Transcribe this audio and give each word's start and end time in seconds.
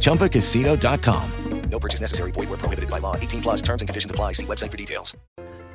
ChumbaCasino.com. 0.00 1.22
No 1.70 1.80
purchase 1.80 2.00
necessary. 2.00 2.32
Void 2.32 2.48
were 2.50 2.58
prohibited 2.58 2.90
by 2.90 3.00
law. 3.00 3.16
18 3.16 3.42
plus 3.42 3.62
terms 3.62 3.82
and 3.82 3.88
conditions 3.88 4.10
apply. 4.10 4.34
See 4.34 4.46
website 4.46 4.70
for 4.70 4.78
details. 4.78 5.16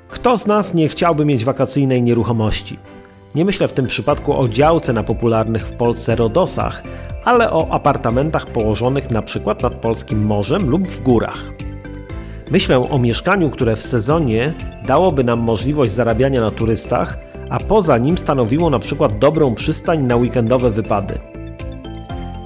Kto 0.10 0.38
z 0.38 0.48
nas 0.48 0.74
nie 0.74 0.90
chciałby 0.90 1.26
mieć 1.26 1.44
wakacyjnej 1.44 2.04
nieruchomości? 2.04 2.80
Nie 3.36 3.46
myślę 3.46 3.68
w 3.68 3.74
tym 3.74 3.88
przypadku 3.88 4.40
o 4.40 4.48
działce 4.48 4.94
na 4.94 5.04
popularnych 5.04 5.68
w 5.68 5.74
Polsce 5.74 6.16
Rodosach, 6.16 6.84
ale 7.24 7.52
o 7.52 7.70
apartamentach 7.70 8.46
położonych 8.46 9.12
na 9.12 9.22
przykład 9.22 9.64
nad 9.64 9.74
polskim 9.76 10.26
morzem 10.26 10.70
lub 10.70 10.88
w 10.88 11.02
górach. 11.02 11.54
Myślę 12.52 12.90
o 12.90 13.00
mieszkaniu, 13.00 13.50
które 13.50 13.76
w 13.76 13.84
sezonie 13.84 14.54
dałoby 14.86 15.24
nam 15.24 15.40
możliwość 15.40 15.94
zarabiania 15.94 16.42
na 16.42 16.52
turystach, 16.52 17.18
a 17.50 17.60
poza 17.60 17.98
nim 17.98 18.18
stanowiło 18.18 18.70
na 18.70 18.80
przykład 18.80 19.20
dobrą 19.20 19.56
przystań 19.56 20.04
na 20.04 20.16
weekendowe 20.16 20.72
wypady. 20.72 21.33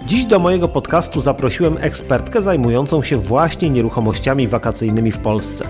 Dziś 0.08 0.26
do 0.26 0.40
mojego 0.40 0.68
podcastu 0.68 1.22
zaprosiłem 1.22 1.78
ekspertkę 1.82 2.42
zajmującą 2.42 3.04
się 3.04 3.18
właśnie 3.18 3.70
nieruchomościami 3.70 4.48
wakacyjnymi 4.48 5.12
w 5.12 5.20
Polsce, 5.20 5.66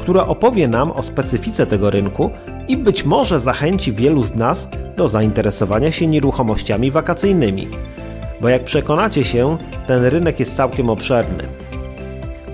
która 0.00 0.26
opowie 0.26 0.68
nam 0.68 0.92
o 0.92 1.02
specyfice 1.02 1.66
tego 1.66 1.90
rynku 1.90 2.30
i 2.68 2.76
być 2.76 3.04
może 3.04 3.40
zachęci 3.40 3.92
wielu 3.92 4.22
z 4.22 4.34
nas 4.34 4.68
do 4.96 5.08
zainteresowania 5.08 5.92
się 5.92 6.06
nieruchomościami 6.06 6.90
wakacyjnymi. 6.90 7.68
Bo 8.40 8.48
jak 8.48 8.64
przekonacie 8.64 9.24
się, 9.24 9.58
ten 9.86 10.04
rynek 10.04 10.40
jest 10.40 10.56
całkiem 10.56 10.90
obszerny. 10.90 11.44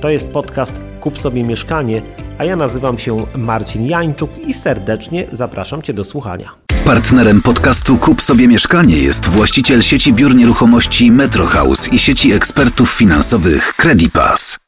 To 0.01 0.11
jest 0.11 0.33
podcast 0.33 0.81
Kup 1.01 1.19
sobie 1.19 1.45
mieszkanie, 1.45 2.03
a 2.39 2.45
ja 2.45 2.57
nazywam 2.57 2.99
się 2.99 3.17
Marcin 3.37 3.87
Jańczuk 3.87 4.39
i 4.39 4.55
serdecznie 4.55 5.27
zapraszam 5.33 5.83
Cię 5.83 5.93
do 5.93 6.05
słuchania. 6.05 6.72
Partnerem 6.87 7.43
podcastu 7.43 7.97
Kup 7.97 8.23
sobie 8.23 8.49
mieszkanie 8.49 8.99
jest 8.99 9.29
właściciel 9.29 9.83
sieci 9.83 10.13
biur 10.13 10.35
nieruchomości 10.35 11.13
Metrohouse 11.13 11.93
i 11.93 11.99
sieci 11.99 12.33
ekspertów 12.33 12.91
finansowych 12.91 13.75
Credipass. 13.77 14.59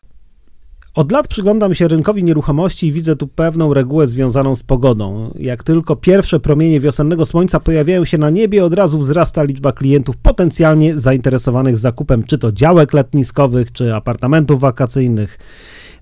Od 0.95 1.13
lat 1.13 1.29
przyglądam 1.29 1.75
się 1.75 1.89
rynkowi 1.89 2.25
nieruchomości 2.25 2.87
i 2.87 2.93
widzę 2.93 3.17
tu 3.17 3.27
pewną 3.29 3.75
regułę 3.75 4.07
związaną 4.07 4.55
z 4.55 4.63
pogodą. 4.63 5.31
Jak 5.39 5.63
tylko 5.63 5.97
pierwsze 5.97 6.41
promienie 6.41 6.81
wiosennego 6.81 7.27
słońca 7.27 7.61
pojawiają 7.61 8.05
się 8.05 8.19
na 8.19 8.31
niebie, 8.31 8.65
od 8.65 8.75
razu 8.75 8.99
wzrasta 8.99 9.43
liczba 9.43 9.73
klientów 9.73 10.17
potencjalnie 10.17 10.99
zainteresowanych 10.99 11.79
zakupem 11.79 12.23
czy 12.23 12.39
to 12.39 12.53
działek 12.53 12.93
letniskowych, 12.93 13.73
czy 13.73 13.95
apartamentów 13.95 14.61
wakacyjnych. 14.61 15.39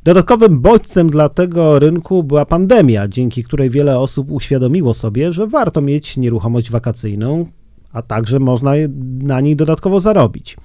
Dodatkowym 0.04 0.60
bodźcem 0.60 1.10
dla 1.10 1.28
tego 1.28 1.78
rynku 1.78 2.22
była 2.22 2.46
pandemia, 2.46 3.08
dzięki 3.08 3.44
której 3.44 3.70
wiele 3.70 3.98
osób 3.98 4.30
uświadomiło 4.30 4.94
sobie, 4.94 5.32
że 5.32 5.46
warto 5.46 5.80
mieć 5.80 6.16
nieruchomość 6.16 6.70
wakacyjną, 6.70 7.46
a 7.92 8.02
także 8.02 8.38
można 8.38 8.72
na 9.18 9.40
niej 9.40 9.56
dodatkowo 9.56 10.00
zarobić. 10.00 10.56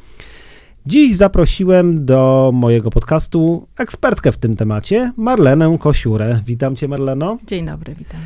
Dziś 0.86 1.16
zaprosiłem 1.16 2.06
do 2.06 2.52
mojego 2.54 2.90
podcastu 2.90 3.68
ekspertkę 3.78 4.32
w 4.32 4.38
tym 4.38 4.56
temacie, 4.56 5.12
Marlenę 5.18 5.78
Kosiurę. 5.80 6.40
Witam 6.46 6.76
Cię, 6.76 6.88
Marleno. 6.88 7.38
Dzień 7.48 7.66
dobry, 7.66 7.96
witam. 7.96 8.20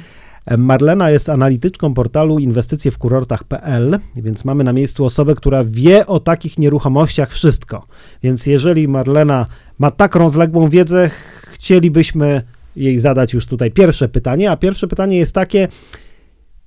Marlena 0.58 1.10
jest 1.10 1.30
analityczką 1.30 1.94
portalu 1.94 2.40
inwestycje 2.40 2.92
w 2.92 2.98
kurortach.pl, 2.98 4.00
więc 4.16 4.46
mamy 4.46 4.64
na 4.64 4.74
miejscu 4.74 5.06
osobę, 5.06 5.36
która 5.36 5.64
wie 5.64 6.08
o 6.08 6.20
takich 6.20 6.58
nieruchomościach 6.58 7.32
wszystko. 7.32 7.88
Więc 8.24 8.46
jeżeli 8.46 8.88
Marlena 8.88 9.46
ma 9.80 9.92
tak 9.92 10.16
rozległą 10.16 10.70
wiedzę, 10.70 11.10
chcielibyśmy 11.52 12.42
jej 12.76 13.00
zadać 13.00 13.34
już 13.34 13.46
tutaj 13.46 13.72
pierwsze 13.72 14.10
pytanie, 14.10 14.52
a 14.52 14.58
pierwsze 14.58 14.88
pytanie 14.88 15.18
jest 15.18 15.36
takie: 15.36 15.68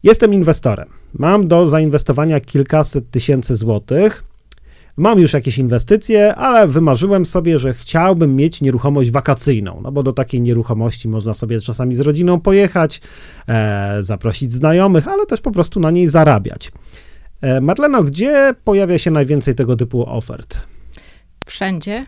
Jestem 0.02 0.34
inwestorem. 0.34 0.88
Mam 1.14 1.48
do 1.48 1.66
zainwestowania 1.66 2.40
kilkaset 2.40 3.10
tysięcy 3.10 3.56
złotych. 3.56 4.24
Mam 4.96 5.18
już 5.20 5.32
jakieś 5.32 5.58
inwestycje, 5.58 6.34
ale 6.34 6.68
wymarzyłem 6.68 7.26
sobie, 7.26 7.58
że 7.58 7.74
chciałbym 7.74 8.36
mieć 8.36 8.60
nieruchomość 8.60 9.10
wakacyjną, 9.10 9.80
no 9.82 9.92
bo 9.92 10.02
do 10.02 10.12
takiej 10.12 10.40
nieruchomości 10.40 11.08
można 11.08 11.34
sobie 11.34 11.60
czasami 11.60 11.94
z 11.94 12.00
rodziną 12.00 12.40
pojechać, 12.40 13.00
e, 13.48 13.96
zaprosić 14.00 14.52
znajomych, 14.52 15.08
ale 15.08 15.26
też 15.26 15.40
po 15.40 15.50
prostu 15.50 15.80
na 15.80 15.90
niej 15.90 16.08
zarabiać. 16.08 16.72
E, 17.40 17.60
Marleno, 17.60 18.02
gdzie 18.02 18.54
pojawia 18.64 18.98
się 18.98 19.10
najwięcej 19.10 19.54
tego 19.54 19.76
typu 19.76 20.10
ofert? 20.10 20.73
Wszędzie. 21.46 22.06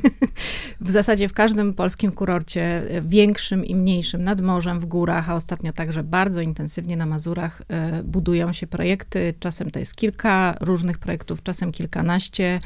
w 0.80 0.90
zasadzie 0.90 1.28
w 1.28 1.32
każdym 1.32 1.74
polskim 1.74 2.12
kurorcie, 2.12 2.82
większym 3.02 3.64
i 3.64 3.74
mniejszym, 3.74 4.24
nad 4.24 4.40
morzem, 4.40 4.80
w 4.80 4.86
górach, 4.86 5.30
a 5.30 5.34
ostatnio 5.34 5.72
także 5.72 6.02
bardzo 6.02 6.40
intensywnie 6.40 6.96
na 6.96 7.06
Mazurach 7.06 7.62
e, 7.68 8.02
budują 8.02 8.52
się 8.52 8.66
projekty. 8.66 9.34
Czasem 9.40 9.70
to 9.70 9.78
jest 9.78 9.96
kilka 9.96 10.56
różnych 10.60 10.98
projektów, 10.98 11.42
czasem 11.42 11.72
kilkanaście, 11.72 12.60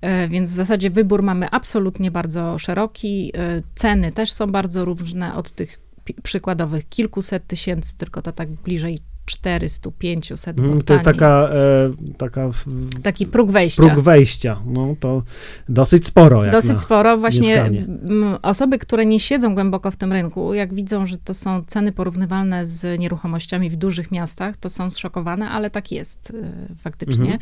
e, 0.00 0.28
więc 0.28 0.50
w 0.50 0.54
zasadzie 0.54 0.90
wybór 0.90 1.22
mamy 1.22 1.50
absolutnie 1.50 2.10
bardzo 2.10 2.58
szeroki. 2.58 3.32
E, 3.34 3.62
Ceny 3.74 4.12
też 4.12 4.32
są 4.32 4.46
bardzo 4.46 4.84
różne 4.84 5.34
od 5.34 5.52
tych 5.52 5.80
przykładowych 6.22 6.88
kilkuset 6.88 7.46
tysięcy, 7.46 7.96
tylko 7.96 8.22
to 8.22 8.32
tak 8.32 8.50
bliżej 8.50 8.98
400, 9.28 9.90
500. 9.98 10.58
Mm, 10.60 10.76
bo 10.78 10.82
To 10.82 10.92
jest 10.92 11.04
taka, 11.04 11.48
e, 11.52 12.14
taka 12.18 12.50
Taki 13.02 13.26
próg 13.26 13.50
wejścia. 13.50 13.82
próg 13.82 14.00
wejścia. 14.00 14.60
No 14.66 14.96
to 15.00 15.22
dosyć 15.68 16.06
sporo. 16.06 16.42
Jak 16.44 16.52
Dosyć 16.52 16.78
sporo. 16.78 17.18
Właśnie 17.18 17.48
mieszkanie. 17.48 17.86
osoby, 18.42 18.78
które 18.78 19.06
nie 19.06 19.20
siedzą 19.20 19.54
głęboko 19.54 19.90
w 19.90 19.96
tym 19.96 20.12
rynku, 20.12 20.54
jak 20.54 20.74
widzą, 20.74 21.06
że 21.06 21.18
to 21.18 21.34
są 21.34 21.64
ceny 21.66 21.92
porównywalne 21.92 22.64
z 22.64 22.98
nieruchomościami 23.00 23.70
w 23.70 23.76
dużych 23.76 24.10
miastach, 24.10 24.56
to 24.56 24.68
są 24.68 24.90
zszokowane, 24.90 25.48
ale 25.50 25.70
tak 25.70 25.92
jest 25.92 26.30
y, 26.30 26.74
faktycznie. 26.78 27.22
Mhm. 27.32 27.38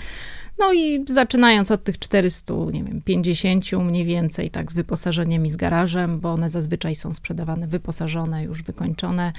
No 0.59 0.73
i 0.73 1.05
zaczynając 1.09 1.71
od 1.71 1.85
tych 1.85 1.99
400, 1.99 2.55
nie 2.73 2.85
wiem, 2.85 3.03
50 3.05 3.73
mniej 3.73 4.05
więcej, 4.05 4.51
tak, 4.51 4.73
z 4.73 4.75
wyposażeniem 4.75 5.47
i 5.47 5.49
z 5.49 5.57
garażem, 5.57 6.21
bo 6.21 6.33
one 6.33 6.51
zazwyczaj 6.51 6.95
są 6.95 7.13
sprzedawane 7.13 7.67
wyposażone, 7.67 8.45
już 8.45 8.63
wykończone, 8.63 9.33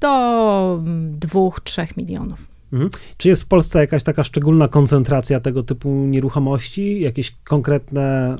do 0.00 0.82
2-3 1.20 1.96
milionów. 1.96 2.49
Mhm. 2.72 2.90
Czy 3.16 3.28
jest 3.28 3.42
w 3.42 3.46
Polsce 3.46 3.78
jakaś 3.78 4.02
taka 4.02 4.24
szczególna 4.24 4.68
koncentracja 4.68 5.40
tego 5.40 5.62
typu 5.62 5.88
nieruchomości? 5.90 7.00
Jakieś 7.00 7.30
konkretne 7.44 8.36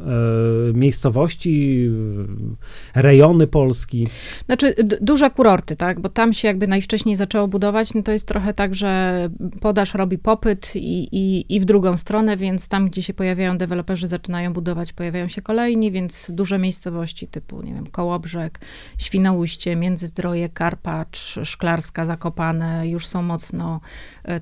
e, 0.72 0.78
miejscowości, 0.78 1.86
e, 2.94 3.02
rejony 3.02 3.46
Polski? 3.46 4.06
Znaczy, 4.46 4.74
duże 5.00 5.30
kurorty, 5.30 5.76
tak, 5.76 6.00
bo 6.00 6.08
tam 6.08 6.32
się 6.32 6.48
jakby 6.48 6.66
najwcześniej 6.66 7.16
zaczęło 7.16 7.48
budować, 7.48 7.94
no 7.94 8.02
to 8.02 8.12
jest 8.12 8.28
trochę 8.28 8.54
tak, 8.54 8.74
że 8.74 9.28
podaż 9.60 9.94
robi 9.94 10.18
popyt 10.18 10.76
i, 10.76 11.08
i, 11.12 11.54
i 11.56 11.60
w 11.60 11.64
drugą 11.64 11.96
stronę, 11.96 12.36
więc 12.36 12.68
tam, 12.68 12.88
gdzie 12.88 13.02
się 13.02 13.14
pojawiają 13.14 13.58
deweloperzy, 13.58 14.06
zaczynają 14.06 14.52
budować, 14.52 14.92
pojawiają 14.92 15.28
się 15.28 15.42
kolejni, 15.42 15.92
więc 15.92 16.30
duże 16.34 16.58
miejscowości 16.58 17.28
typu, 17.28 17.62
nie 17.62 17.74
wiem, 17.74 17.86
Kołobrzeg, 17.86 18.60
Świnoujście, 18.98 19.76
Międzyzdroje, 19.76 20.48
Karpacz, 20.48 21.38
Szklarska, 21.44 22.06
Zakopane 22.06 22.88
już 22.88 23.06
są 23.06 23.22
mocno 23.22 23.80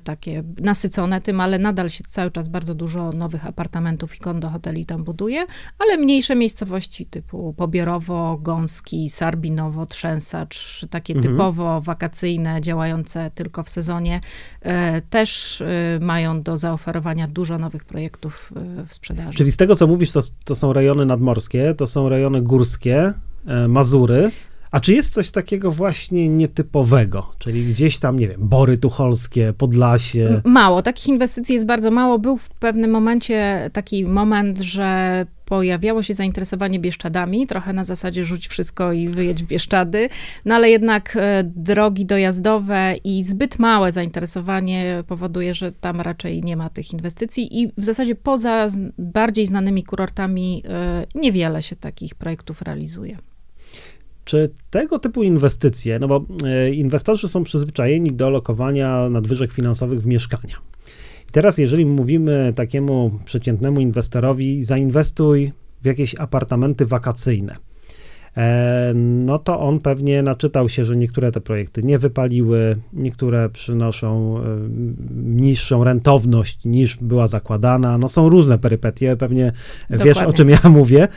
takie 0.03 0.43
nasycone 0.61 1.21
tym, 1.21 1.41
ale 1.41 1.59
nadal 1.59 1.89
się 1.89 2.03
cały 2.03 2.31
czas 2.31 2.47
bardzo 2.47 2.75
dużo 2.75 3.11
nowych 3.11 3.45
apartamentów 3.45 4.15
i 4.15 4.19
kondo 4.19 4.49
hoteli 4.49 4.85
tam 4.85 5.03
buduje, 5.03 5.45
ale 5.79 5.97
mniejsze 5.97 6.35
miejscowości 6.35 7.05
typu 7.05 7.53
Pobierowo, 7.57 8.37
Gąski, 8.41 9.09
Sarbinowo, 9.09 9.85
Trzęsacz, 9.85 10.85
takie 10.89 11.13
Mhm. 11.15 11.33
typowo 11.35 11.81
wakacyjne, 11.81 12.61
działające 12.61 13.31
tylko 13.35 13.63
w 13.63 13.69
sezonie, 13.69 14.21
e, 14.61 15.01
też 15.01 15.61
e, 15.61 15.99
mają 16.01 16.41
do 16.41 16.57
zaoferowania 16.57 17.27
dużo 17.27 17.57
nowych 17.57 17.85
projektów 17.85 18.53
e, 18.55 18.85
w 18.85 18.93
sprzedaży. 18.93 19.37
Czyli 19.37 19.51
z 19.51 19.57
tego, 19.57 19.75
co 19.75 19.87
mówisz, 19.87 20.11
to, 20.11 20.19
to 20.45 20.55
są 20.55 20.73
rejony 20.73 21.05
nadmorskie, 21.05 21.73
to 21.77 21.87
są 21.87 22.09
rejony 22.09 22.41
górskie, 22.41 23.13
e, 23.47 23.67
Mazury, 23.67 24.31
A 24.71 24.79
czy 24.79 24.93
jest 24.93 25.13
coś 25.13 25.31
takiego 25.31 25.71
właśnie 25.71 26.29
nietypowego? 26.29 27.31
Czyli 27.39 27.65
gdzieś 27.65 27.97
tam, 27.97 28.19
nie 28.19 28.27
wiem, 28.27 28.47
Bory 28.47 28.77
Tucholskie, 28.77 29.53
Podlasie? 29.57 30.41
Mało, 30.45 30.81
takich 30.81 31.07
inwestycji 31.07 31.55
jest 31.55 31.65
bardzo 31.65 31.91
mało. 31.91 32.19
Był 32.19 32.37
w 32.37 32.49
pewnym 32.49 32.91
momencie 32.91 33.69
taki 33.73 34.05
moment, 34.05 34.59
że 34.59 35.25
pojawiało 35.45 36.03
się 36.03 36.13
zainteresowanie 36.13 36.79
Bieszczadami, 36.79 37.47
trochę 37.47 37.73
na 37.73 37.83
zasadzie 37.83 38.23
rzuć 38.23 38.47
wszystko 38.47 38.93
i 38.93 39.07
wyjedź 39.07 39.43
w 39.43 39.47
Bieszczady, 39.47 40.09
no 40.45 40.55
ale 40.55 40.69
jednak 40.69 41.17
e, 41.19 41.43
drogi 41.43 42.05
dojazdowe 42.05 42.95
i 43.03 43.23
zbyt 43.23 43.59
małe 43.59 43.91
zainteresowanie 43.91 45.03
powoduje, 45.07 45.53
że 45.53 45.71
tam 45.71 46.01
raczej 46.01 46.43
nie 46.43 46.57
ma 46.57 46.69
tych 46.69 46.93
inwestycji 46.93 47.61
i 47.61 47.67
w 47.77 47.83
zasadzie 47.83 48.15
poza 48.15 48.67
bardziej 48.97 49.45
znanymi 49.45 49.83
kurortami 49.83 50.63
e, 50.67 51.05
niewiele 51.15 51.61
się 51.61 51.75
takich 51.75 52.15
projektów 52.15 52.61
realizuje. 52.61 53.17
Czy 54.29 54.49
tego 54.69 54.99
typu 54.99 55.23
inwestycje, 55.23 55.99
no 55.99 56.07
bo 56.07 56.25
e, 56.45 56.69
inwestorzy 56.69 57.27
są 57.27 57.43
przyzwyczajeni 57.43 58.11
do 58.11 58.29
lokowania 58.29 59.09
nadwyżek 59.09 59.51
finansowych 59.51 60.01
w 60.01 60.05
mieszkania. 60.05 60.55
I 61.29 61.31
teraz, 61.31 61.57
jeżeli 61.57 61.85
mówimy 61.85 62.53
takiemu 62.55 63.11
przeciętnemu 63.25 63.79
inwestorowi, 63.79 64.63
zainwestuj 64.63 65.51
w 65.81 65.85
jakieś 65.85 66.15
apartamenty 66.15 66.85
wakacyjne, 66.85 67.55
e, 68.37 68.91
no 68.95 69.39
to 69.39 69.59
on 69.59 69.79
pewnie 69.79 70.23
naczytał 70.23 70.69
się, 70.69 70.85
że 70.85 70.97
niektóre 70.97 71.31
te 71.31 71.41
projekty 71.41 71.83
nie 71.83 71.99
wypaliły, 71.99 72.75
niektóre 72.93 73.49
przynoszą 73.49 74.37
e, 74.37 74.41
niższą 75.23 75.83
rentowność 75.83 76.65
niż 76.65 76.97
była 76.97 77.27
zakładana. 77.27 77.97
No 77.97 78.07
są 78.07 78.29
różne 78.29 78.57
perypetie, 78.57 79.15
pewnie 79.15 79.51
Dokładnie. 79.89 80.05
wiesz 80.05 80.17
o 80.23 80.33
czym 80.33 80.49
ja 80.49 80.69
mówię. 80.69 81.07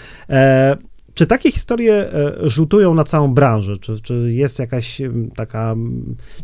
Czy 1.15 1.27
takie 1.27 1.53
historie 1.53 1.95
e, 1.95 2.33
rzutują 2.43 2.95
na 2.95 3.05
całą 3.05 3.35
branżę? 3.35 3.77
Czy, 3.77 4.01
czy 4.01 4.33
jest 4.33 4.59
jakaś 4.59 5.03
taka 5.37 5.77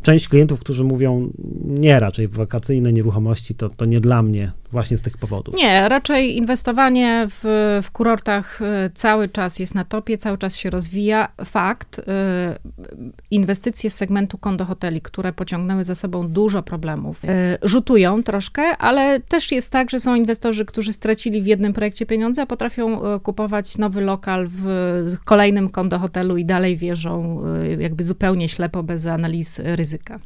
część 0.03 0.29
klientów, 0.29 0.61
którzy 0.61 0.85
mówią, 0.85 1.31
nie, 1.65 2.01
raczej 2.01 2.29
wakacyjne 2.29 2.93
nieruchomości 2.93 3.55
to, 3.55 3.69
to 3.69 3.85
nie 3.85 4.01
dla 4.01 4.23
mnie, 4.23 4.53
właśnie 4.73 4.97
z 4.97 5.03
tych 5.03 5.19
powodów? 5.19 5.55
Nie, 5.55 5.89
raczej 5.89 6.37
inwestowanie 6.37 7.27
w, 7.31 7.81
w 7.83 7.91
kurortach 7.91 8.63
e, 8.63 8.91
cały 8.95 9.29
czas 9.29 9.59
jest 9.59 9.75
na 9.75 9.85
topie, 9.85 10.19
cały 10.19 10.39
czas 10.39 10.57
się 10.57 10.71
rozwija. 10.71 11.29
Fakt, 11.45 11.99
e, 11.99 12.59
inwestycje 13.31 13.91
z 13.91 13.95
segmentu 13.95 14.39
kondohoteli, 14.39 15.01
które 15.01 15.33
pociągnęły 15.33 15.85
za 15.85 15.95
sobą 15.95 16.29
dużo 16.29 16.63
problemów, 16.63 17.23
rzutują 17.63 18.23
troszkę, 18.23 18.63
ale 18.63 19.21
też 19.21 19.53
jest 19.53 19.73
tak, 19.73 19.91
że 19.91 20.01
są 20.01 20.15
inwestorzy, 20.15 20.65
którzy 20.65 20.93
stracili 20.93 21.43
w 21.43 21.47
jednym 21.47 21.73
projekcie 21.73 22.07
pieniądze, 22.07 22.43
a 22.43 22.47
potrafią 22.47 23.01
kupować 23.21 23.79
nowy 23.79 24.01
lokal 24.01 24.49
w 24.49 24.58
w 24.63 25.17
kolejnym 25.25 25.69
kondohotelu 25.69 26.37
i 26.37 26.45
dalej 26.45 26.77
wierzą 26.77 27.43
y, 27.63 27.83
jakby 27.83 28.05
zupełnie 28.05 28.49
ślepo, 28.49 28.83
bez 28.83 29.07
analiz 29.07 29.61
ryzyka. 29.65 30.21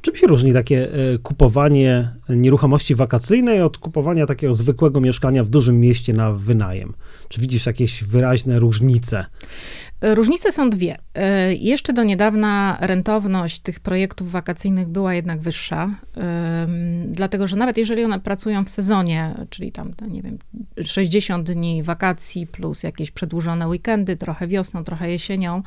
Czym 0.00 0.16
się 0.16 0.26
różni 0.26 0.52
takie 0.52 0.92
e, 0.92 1.18
kupowanie 1.18 2.10
nieruchomości 2.28 2.94
wakacyjnej 2.94 3.62
od 3.62 3.78
kupowania 3.78 4.26
takiego 4.26 4.54
zwykłego 4.54 5.00
mieszkania 5.00 5.44
w 5.44 5.48
dużym 5.48 5.80
mieście 5.80 6.12
na 6.12 6.32
wynajem? 6.32 6.94
Czy 7.28 7.40
widzisz 7.40 7.66
jakieś 7.66 8.04
wyraźne 8.04 8.58
różnice? 8.58 9.24
Różnice 10.00 10.52
są 10.52 10.70
dwie. 10.70 10.98
E, 11.14 11.54
jeszcze 11.54 11.92
do 11.92 12.04
niedawna 12.04 12.78
rentowność 12.80 13.60
tych 13.60 13.80
projektów 13.80 14.30
wakacyjnych 14.30 14.88
była 14.88 15.14
jednak 15.14 15.40
wyższa, 15.40 15.90
dlatego 17.06 17.46
że 17.46 17.56
nawet 17.56 17.78
jeżeli 17.78 18.04
one 18.04 18.20
pracują 18.20 18.64
w 18.64 18.70
sezonie, 18.70 19.34
czyli 19.50 19.72
tam, 19.72 19.94
nie 20.08 20.22
wiem, 20.22 20.38
60 20.82 21.50
dni 21.50 21.82
wakacji 21.82 22.46
plus 22.46 22.82
jakieś 22.82 23.10
przedłużone 23.10 23.68
weekendy, 23.68 24.16
trochę 24.16 24.46
wiosną, 24.46 24.84
trochę 24.84 25.10
jesienią, 25.10 25.62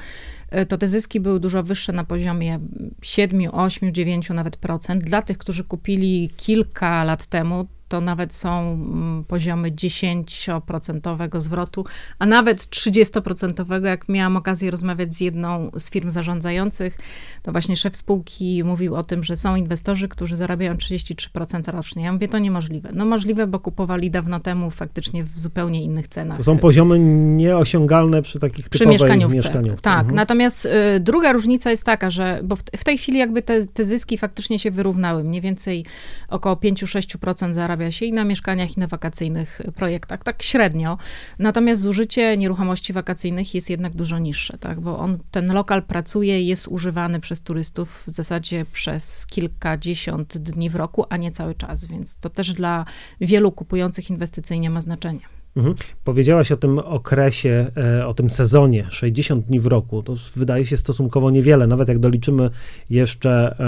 e, 0.50 0.66
to 0.66 0.78
te 0.78 0.88
zyski 0.88 1.20
były 1.20 1.40
dużo 1.40 1.64
wyższe 1.64 1.94
na 1.94 2.04
poziomie 2.04 2.60
7, 3.02 3.42
8, 3.52 3.94
9 3.94 4.30
nawet 4.30 4.58
procent. 4.58 5.04
Dla 5.04 5.22
tych, 5.22 5.38
którzy 5.38 5.64
kupili 5.64 6.30
kilka 6.38 7.04
lat 7.04 7.26
temu, 7.26 7.68
to 7.89 8.01
nawet 8.01 8.33
są 8.33 8.74
mm, 8.74 9.24
poziomy 9.27 9.71
10% 9.71 11.39
zwrotu, 11.39 11.86
a 12.19 12.25
nawet 12.25 12.62
30%, 12.62 13.86
jak 13.86 14.09
miałam 14.09 14.38
okazję 14.38 14.71
rozmawiać 14.71 15.13
z 15.13 15.21
jedną 15.21 15.71
z 15.77 15.91
firm 15.91 16.09
zarządzających, 16.09 16.97
to 17.44 17.51
właśnie 17.51 17.75
szef 17.75 17.95
spółki 17.95 18.63
mówił 18.63 18.95
o 18.95 19.03
tym, 19.03 19.24
że 19.24 19.36
są 19.36 19.56
inwestorzy, 19.56 20.07
którzy 20.07 20.38
zarabiają 20.38 20.74
33% 20.74 21.71
rocznie. 21.71 22.03
Ja 22.03 22.13
mówię, 22.13 22.27
to 22.27 22.39
niemożliwe. 22.39 22.89
No 22.94 23.06
możliwe, 23.06 23.47
bo 23.47 23.59
kupowali 23.59 24.12
dawno 24.12 24.39
temu 24.39 24.71
faktycznie 24.71 25.24
w 25.24 25.39
zupełnie 25.39 25.83
innych 25.83 26.07
cenach. 26.07 26.38
To 26.38 26.44
są 26.44 26.57
poziomy 26.57 27.00
nieosiągalne 27.38 28.21
przy 28.21 28.39
takich 28.39 28.69
przy 28.69 28.86
mieszkaniówce. 28.86 29.38
mieszkaniówce. 29.38 29.81
Tak, 29.81 30.00
mhm. 30.00 30.15
natomiast 30.15 30.65
y, 30.65 31.00
druga 31.00 31.33
różnica 31.33 31.69
jest 31.69 31.83
taka, 31.83 32.09
że, 32.09 32.41
bo 32.44 32.56
w, 32.56 32.63
w 32.77 32.83
tej 32.83 32.97
chwili 32.97 33.18
jakby 33.18 33.41
te, 33.41 33.68
te 33.68 33.86
zyski 33.86 34.18
faktycznie 34.18 34.59
się 34.59 34.71
wyrównały. 34.71 35.24
Mniej 35.24 35.41
więcej 35.41 35.86
około 36.30 36.56
5-6% 36.56 37.53
zarabia 37.53 37.79
zarabia 37.80 37.92
się 37.92 38.06
i 38.06 38.14
na 38.14 38.26
mieszkaniach, 38.26 38.78
i 38.78 38.80
na 38.80 38.88
wakacyjnych 38.88 39.62
projektach, 39.76 40.24
tak 40.24 40.44
średnio. 40.44 40.98
Natomiast 41.40 41.81
zużycie 41.81 42.38
nieruchomości 42.38 42.94
wakacyjnych 42.94 43.56
jest 43.56 43.70
jednak 43.70 43.94
dużo 43.96 44.20
niższe, 44.20 44.58
tak? 44.58 44.80
bo 44.80 45.00
on, 45.00 45.20
ten 45.31 45.54
lokal 45.54 45.84
pracuje, 45.84 46.44
jest 46.44 46.68
używany 46.68 47.20
przez 47.20 47.42
turystów 47.42 48.04
w 48.08 48.12
zasadzie 48.12 48.66
przez 48.74 49.26
kilkadziesiąt 49.26 50.38
dni 50.38 50.70
w 50.70 50.76
roku, 50.76 51.06
a 51.10 51.18
nie 51.18 51.31
cały 51.31 51.56
czas, 51.56 51.88
więc 51.88 52.18
to 52.18 52.30
też 52.30 52.54
dla 52.54 52.86
wielu 53.22 53.52
kupujących 53.52 54.10
inwestycyjnie 54.10 54.70
ma 54.70 54.82
znaczenie. 54.82 55.38
Mhm. 55.57 55.75
Powiedziałaś 56.04 56.51
o 56.51 56.57
tym 56.57 56.80
okresie, 56.80 57.68
e, 57.78 58.07
o 58.07 58.13
tym 58.13 58.30
sezonie, 58.30 58.86
60 58.90 59.46
dni 59.46 59.60
w 59.60 59.66
roku. 59.66 60.04
To 60.04 60.16
wydaje 60.36 60.66
się 60.66 60.78
stosunkowo 60.78 61.31
niewiele. 61.31 61.68
Nawet 61.68 61.88
jak 61.88 62.00
doliczymy 62.00 62.50
jeszcze 62.90 63.60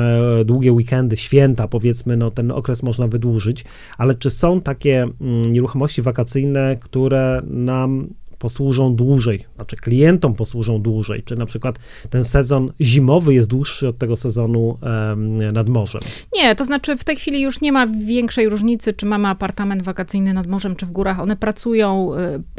e, 0.42 0.46
długie 0.46 0.74
weekendy, 0.74 1.18
święta, 1.18 1.68
powiedzmy, 1.68 2.18
no 2.18 2.32
ten 2.32 2.52
okres 2.52 2.84
można 2.84 3.08
wydłużyć. 3.08 3.66
Ale 3.98 4.16
czy 4.16 4.30
są 4.30 4.62
takie 4.62 5.08
mm, 5.22 5.54
nieruchomości 5.54 6.02
wakacyjne, 6.02 6.76
które 6.82 7.42
nam 7.48 8.08
posłużą 8.42 8.96
dłużej, 8.96 9.46
znaczy 9.56 9.76
klientom 9.76 10.34
posłużą 10.34 10.82
dłużej, 10.82 11.24
czy 11.24 11.36
na 11.36 11.46
przykład 11.46 11.80
ten 12.10 12.26
sezon 12.26 12.72
zimowy 12.82 13.34
jest 13.34 13.50
dłuższy 13.50 13.88
od 13.88 13.98
tego 13.98 14.16
sezonu 14.16 14.78
um, 14.82 15.54
nad 15.54 15.70
morzem? 15.70 16.02
Nie, 16.36 16.56
to 16.56 16.66
znaczy 16.66 16.98
w 16.98 17.04
tej 17.04 17.16
chwili 17.16 17.42
już 17.42 17.62
nie 17.62 17.72
ma 17.72 17.88
większej 17.88 18.50
różnicy, 18.50 18.94
czy 18.94 19.06
mamy 19.06 19.28
apartament 19.28 19.84
wakacyjny 19.84 20.34
nad 20.34 20.48
morzem, 20.48 20.76
czy 20.76 20.86
w 20.86 20.92
górach. 20.92 21.20
One 21.20 21.36
pracują 21.36 22.12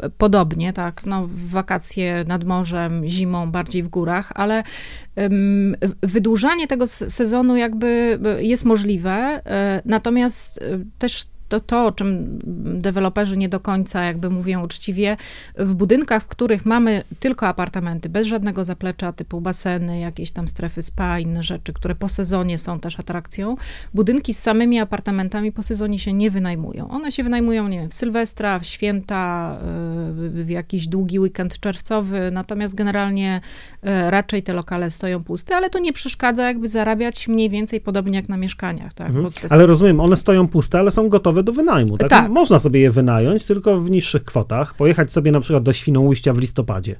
y, 0.05 0.09
podobnie, 0.17 0.73
tak, 0.73 1.05
no 1.05 1.29
wakacje 1.49 2.25
nad 2.27 2.43
morzem, 2.43 3.07
zimą 3.07 3.51
bardziej 3.51 3.83
w 3.83 3.87
górach, 3.87 4.31
ale 4.35 4.63
wydłużanie 6.01 6.67
tego 6.67 6.87
sezonu 6.87 7.55
jakby 7.55 8.19
y, 8.39 8.43
jest 8.43 8.65
możliwe, 8.65 9.39
y, 9.39 9.81
natomiast 9.85 10.59
też 10.97 11.25
to, 11.53 11.59
to, 11.59 11.85
o 11.85 11.91
czym 11.91 12.39
deweloperzy 12.81 13.37
nie 13.37 13.49
do 13.49 13.59
końca 13.59 14.03
jakby 14.03 14.29
mówią 14.29 14.63
uczciwie, 14.63 15.17
w 15.55 15.73
budynkach, 15.73 16.23
w 16.23 16.27
których 16.27 16.65
mamy 16.65 17.03
tylko 17.19 17.47
apartamenty, 17.47 18.09
bez 18.09 18.27
żadnego 18.27 18.63
zaplecza, 18.63 19.13
typu 19.13 19.41
baseny, 19.41 19.99
jakieś 19.99 20.31
tam 20.31 20.47
strefy 20.47 20.81
spa, 20.81 21.19
inne 21.19 21.43
rzeczy, 21.43 21.73
które 21.73 21.95
po 21.95 22.09
sezonie 22.09 22.57
są 22.57 22.79
też 22.79 22.99
atrakcją, 22.99 23.55
budynki 23.93 24.33
z 24.33 24.39
samymi 24.39 24.79
apartamentami 24.79 25.51
po 25.51 25.63
sezonie 25.63 25.99
się 25.99 26.13
nie 26.13 26.31
wynajmują. 26.31 26.89
One 26.89 27.11
się 27.11 27.23
wynajmują, 27.23 27.67
nie 27.67 27.79
wiem, 27.79 27.89
w 27.89 27.93
Sylwestra, 27.93 28.59
w 28.59 28.65
święta, 28.65 29.57
w 30.15 30.49
jakiś 30.49 30.87
długi 30.87 31.19
weekend 31.19 31.59
czerwcowy, 31.59 32.31
natomiast 32.31 32.75
generalnie 32.75 33.41
e, 33.81 34.11
raczej 34.11 34.43
te 34.43 34.53
lokale 34.53 34.91
stoją 34.91 35.23
puste, 35.23 35.55
ale 35.55 35.69
to 35.69 35.79
nie 35.79 35.93
przeszkadza 35.93 36.47
jakby 36.47 36.67
zarabiać 36.67 37.27
mniej 37.27 37.49
więcej 37.49 37.81
podobnie 37.81 38.15
jak 38.15 38.29
na 38.29 38.37
mieszkaniach. 38.37 38.93
Tak? 38.93 39.07
Mhm. 39.07 39.29
Ale 39.49 39.65
rozumiem, 39.65 39.99
one 39.99 40.15
stoją 40.15 40.47
puste, 40.47 40.79
ale 40.79 40.91
są 40.91 41.09
gotowe 41.09 41.42
do 41.43 41.53
wynajmu, 41.53 41.97
tak? 41.97 42.09
tak? 42.09 42.29
Można 42.29 42.59
sobie 42.59 42.79
je 42.79 42.91
wynająć, 42.91 43.45
tylko 43.45 43.81
w 43.81 43.91
niższych 43.91 44.23
kwotach, 44.23 44.75
pojechać 44.75 45.13
sobie 45.13 45.31
na 45.31 45.39
przykład 45.39 45.63
do 45.63 45.73
Świnoujścia 45.73 46.33
w 46.33 46.37
listopadzie. 46.37 46.95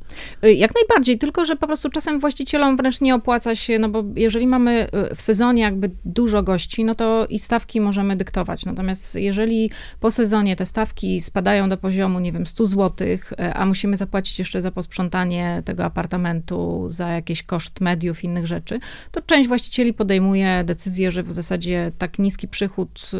Y, 0.45 0.53
jak 0.53 0.71
najbardziej, 0.75 1.17
tylko 1.17 1.45
że 1.45 1.55
po 1.55 1.67
prostu 1.67 1.89
czasem 1.89 2.19
właścicielom 2.19 2.77
wręcz 2.77 3.01
nie 3.01 3.15
opłaca 3.15 3.55
się, 3.55 3.79
no 3.79 3.89
bo 3.89 4.03
jeżeli 4.15 4.47
mamy 4.47 4.87
y, 5.11 5.15
w 5.15 5.21
sezonie 5.21 5.61
jakby 5.61 5.91
dużo 6.05 6.43
gości, 6.43 6.85
no 6.85 6.95
to 6.95 7.25
i 7.29 7.39
stawki 7.39 7.81
możemy 7.81 8.15
dyktować. 8.15 8.65
Natomiast 8.65 9.15
jeżeli 9.15 9.69
po 9.99 10.11
sezonie 10.11 10.55
te 10.55 10.65
stawki 10.65 11.21
spadają 11.21 11.69
do 11.69 11.77
poziomu, 11.77 12.19
nie 12.19 12.31
wiem, 12.31 12.47
100 12.47 12.65
zł, 12.65 13.07
y, 13.07 13.53
a 13.53 13.65
musimy 13.65 13.97
zapłacić 13.97 14.39
jeszcze 14.39 14.61
za 14.61 14.71
posprzątanie 14.71 15.61
tego 15.65 15.85
apartamentu, 15.85 16.85
za 16.89 17.09
jakiś 17.09 17.43
koszt 17.43 17.81
mediów, 17.81 18.23
innych 18.23 18.47
rzeczy, 18.47 18.79
to 19.11 19.21
część 19.21 19.47
właścicieli 19.47 19.93
podejmuje 19.93 20.63
decyzję, 20.63 21.11
że 21.11 21.23
w 21.23 21.31
zasadzie 21.31 21.91
tak 21.97 22.19
niski 22.19 22.47
przychód 22.47 23.11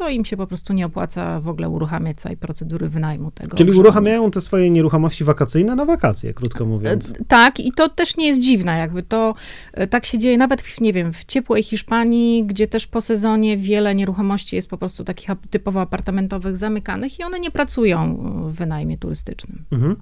to 0.00 0.08
im 0.08 0.24
się 0.24 0.36
po 0.36 0.46
prostu 0.46 0.72
nie 0.72 0.86
opłaca 0.86 1.40
w 1.40 1.48
ogóle 1.48 1.68
uruchamiać 1.68 2.16
całej 2.16 2.36
procedury 2.36 2.88
wynajmu 2.88 3.30
tego. 3.30 3.56
Czyli 3.56 3.72
uruchamiają 3.72 4.30
te 4.30 4.40
swoje 4.40 4.70
nieruchomości 4.70 5.24
wakacyjne 5.24 5.76
na 5.76 5.84
wakacje, 5.84 6.34
krótko 6.34 6.64
mówiąc. 6.64 7.10
E, 7.10 7.24
tak, 7.28 7.60
i 7.60 7.72
to 7.72 7.88
też 7.88 8.16
nie 8.16 8.26
jest 8.26 8.40
dziwne, 8.40 8.78
jakby 8.78 9.02
to 9.02 9.34
e, 9.72 9.86
tak 9.86 10.06
się 10.06 10.18
dzieje 10.18 10.38
nawet, 10.38 10.62
w, 10.62 10.80
nie 10.80 10.92
wiem, 10.92 11.12
w 11.12 11.24
ciepłej 11.24 11.62
Hiszpanii, 11.62 12.44
gdzie 12.44 12.66
też 12.66 12.86
po 12.86 13.00
sezonie 13.00 13.56
wiele 13.56 13.94
nieruchomości 13.94 14.56
jest 14.56 14.70
po 14.70 14.78
prostu 14.78 15.04
takich 15.04 15.28
typowo 15.50 15.80
apartamentowych 15.80 16.56
zamykanych 16.56 17.18
i 17.18 17.24
one 17.24 17.40
nie 17.40 17.50
pracują 17.50 18.16
w 18.48 18.54
wynajmie 18.54 18.98
turystycznym. 18.98 19.64
Mhm. 19.70 19.96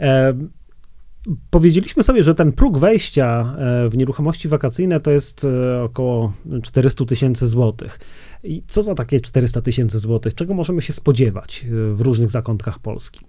E 0.00 0.34
Powiedzieliśmy 1.50 2.02
sobie, 2.02 2.24
że 2.24 2.34
ten 2.34 2.52
próg 2.52 2.78
wejścia 2.78 3.56
e, 3.58 3.88
w 3.88 3.96
nieruchomości 3.96 4.48
wakacyjne 4.48 5.00
to 5.00 5.10
jest 5.10 5.44
e, 5.44 5.82
około 5.82 6.32
400 6.62 7.04
tysięcy 7.04 7.48
złotych. 7.48 8.00
I 8.44 8.62
co 8.68 8.82
za 8.82 8.94
takie 8.94 9.20
400 9.20 9.62
tysięcy 9.62 9.98
złotych? 9.98 10.34
Czego 10.34 10.54
możemy 10.54 10.82
się 10.82 10.92
spodziewać 10.92 11.64
e, 11.64 11.94
w 11.94 12.00
różnych 12.00 12.30
zakątkach 12.30 12.78
Polski? 12.78 13.20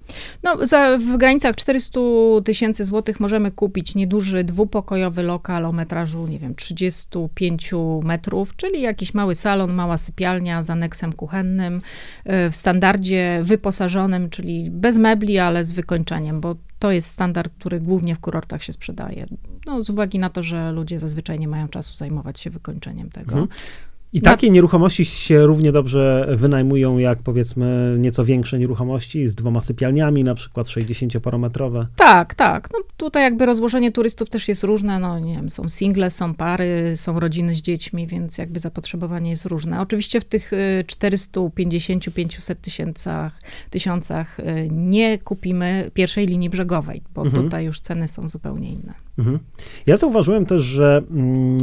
No, 0.43 0.67
za, 0.67 0.97
w 0.97 1.17
granicach 1.17 1.55
400 1.55 1.99
tysięcy 2.45 2.85
złotych 2.85 3.19
możemy 3.19 3.51
kupić 3.51 3.95
nieduży 3.95 4.43
dwupokojowy 4.43 5.23
lokal 5.23 5.65
o 5.65 5.71
metrażu, 5.71 6.27
nie 6.27 6.39
wiem, 6.39 6.55
35 6.55 7.71
metrów, 8.03 8.55
czyli 8.55 8.81
jakiś 8.81 9.13
mały 9.13 9.35
salon, 9.35 9.73
mała 9.73 9.97
sypialnia 9.97 10.63
z 10.63 10.69
aneksem 10.69 11.13
kuchennym, 11.13 11.81
w 12.25 12.55
standardzie 12.55 13.41
wyposażonym, 13.43 14.29
czyli 14.29 14.69
bez 14.71 14.97
mebli, 14.97 15.39
ale 15.39 15.63
z 15.63 15.71
wykończeniem, 15.71 16.41
bo 16.41 16.55
to 16.81 16.91
jest 16.91 17.07
standard, 17.07 17.53
który 17.59 17.79
głównie 17.79 18.15
w 18.15 18.19
kurortach 18.19 18.63
się 18.63 18.73
sprzedaje. 18.73 19.27
No, 19.65 19.83
z 19.83 19.89
uwagi 19.89 20.19
na 20.19 20.29
to, 20.29 20.43
że 20.43 20.71
ludzie 20.71 20.99
zazwyczaj 20.99 21.39
nie 21.39 21.47
mają 21.47 21.67
czasu 21.67 21.97
zajmować 21.97 22.39
się 22.39 22.49
wykończeniem 22.49 23.09
tego. 23.09 23.31
Mhm. 23.31 23.47
I 24.13 24.21
takie 24.21 24.49
nieruchomości 24.49 25.05
się 25.05 25.45
równie 25.45 25.71
dobrze 25.71 26.27
wynajmują 26.29 26.97
jak 26.97 27.19
powiedzmy 27.19 27.95
nieco 27.99 28.25
większe 28.25 28.59
nieruchomości 28.59 29.27
z 29.27 29.35
dwoma 29.35 29.61
sypialniami, 29.61 30.23
na 30.23 30.35
przykład 30.35 30.67
60-parometrowe. 30.67 31.85
Tak, 31.95 32.35
tak. 32.35 32.69
No 32.73 32.79
tutaj 32.97 33.23
jakby 33.23 33.45
rozłożenie 33.45 33.91
turystów 33.91 34.29
też 34.29 34.47
jest 34.47 34.63
różne. 34.63 34.99
No 34.99 35.19
nie 35.19 35.35
wiem, 35.35 35.49
są 35.49 35.69
single, 35.69 36.09
są 36.09 36.33
pary, 36.33 36.93
są 36.95 37.19
rodziny 37.19 37.53
z 37.53 37.61
dziećmi, 37.61 38.07
więc 38.07 38.37
jakby 38.37 38.59
zapotrzebowanie 38.59 39.29
jest 39.29 39.45
różne. 39.45 39.79
Oczywiście 39.79 40.21
w 40.21 40.25
tych 40.25 40.51
450-500 40.87 42.51
y, 42.51 42.55
tysiącach, 42.55 43.41
tysiącach 43.69 44.39
y, 44.39 44.67
nie 44.71 45.17
kupimy 45.17 45.91
pierwszej 45.93 46.27
linii 46.27 46.49
brzegowej, 46.49 47.01
bo 47.13 47.21
mhm. 47.21 47.43
tutaj 47.43 47.65
już 47.65 47.79
ceny 47.79 48.07
są 48.07 48.27
zupełnie 48.27 48.69
inne. 48.69 48.93
Mhm. 49.17 49.39
Ja 49.85 49.97
zauważyłem 49.97 50.45
też, 50.45 50.61
że 50.63 51.01
mm, 51.11 51.57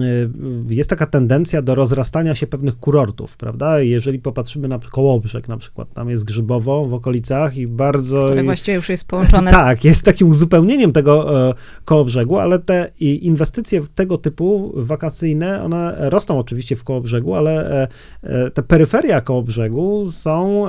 jest 0.69 0.91
taka 0.91 1.07
tendencja 1.07 1.63
do 1.63 1.75
rozrastania 1.75 2.35
się 2.35 2.47
pewnych 2.47 2.79
kurortów, 2.79 3.37
prawda? 3.37 3.81
Jeżeli 3.81 4.19
popatrzymy 4.19 4.69
na 4.69 4.79
Kołobrzeg 4.79 5.49
na 5.49 5.57
przykład, 5.57 5.95
tam 5.95 6.11
jest 6.11 6.25
Grzybowo 6.25 6.85
w 6.85 6.95
okolicach 6.95 7.57
i 7.57 7.67
bardzo... 7.67 8.25
Które 8.25 8.45
właściwie 8.45 8.75
już 8.75 8.89
jest 8.89 9.09
połączone 9.09 9.51
Tak, 9.59 9.85
jest 9.85 10.05
takim 10.05 10.31
uzupełnieniem 10.31 10.93
tego 10.93 11.49
e, 11.49 11.55
Kołobrzegu, 11.85 12.39
ale 12.39 12.59
te 12.59 12.91
inwestycje 13.01 13.83
tego 13.95 14.19
typu 14.19 14.73
wakacyjne, 14.77 15.63
one 15.65 15.97
rosną 16.11 16.39
oczywiście 16.39 16.77
w 16.77 16.85
Kołobrzegu, 16.85 17.35
ale 17.35 17.83
e, 17.83 17.89
e, 18.23 18.51
te 18.51 18.63
peryferia 18.63 19.21
Kołobrzegu 19.21 20.11
są 20.11 20.69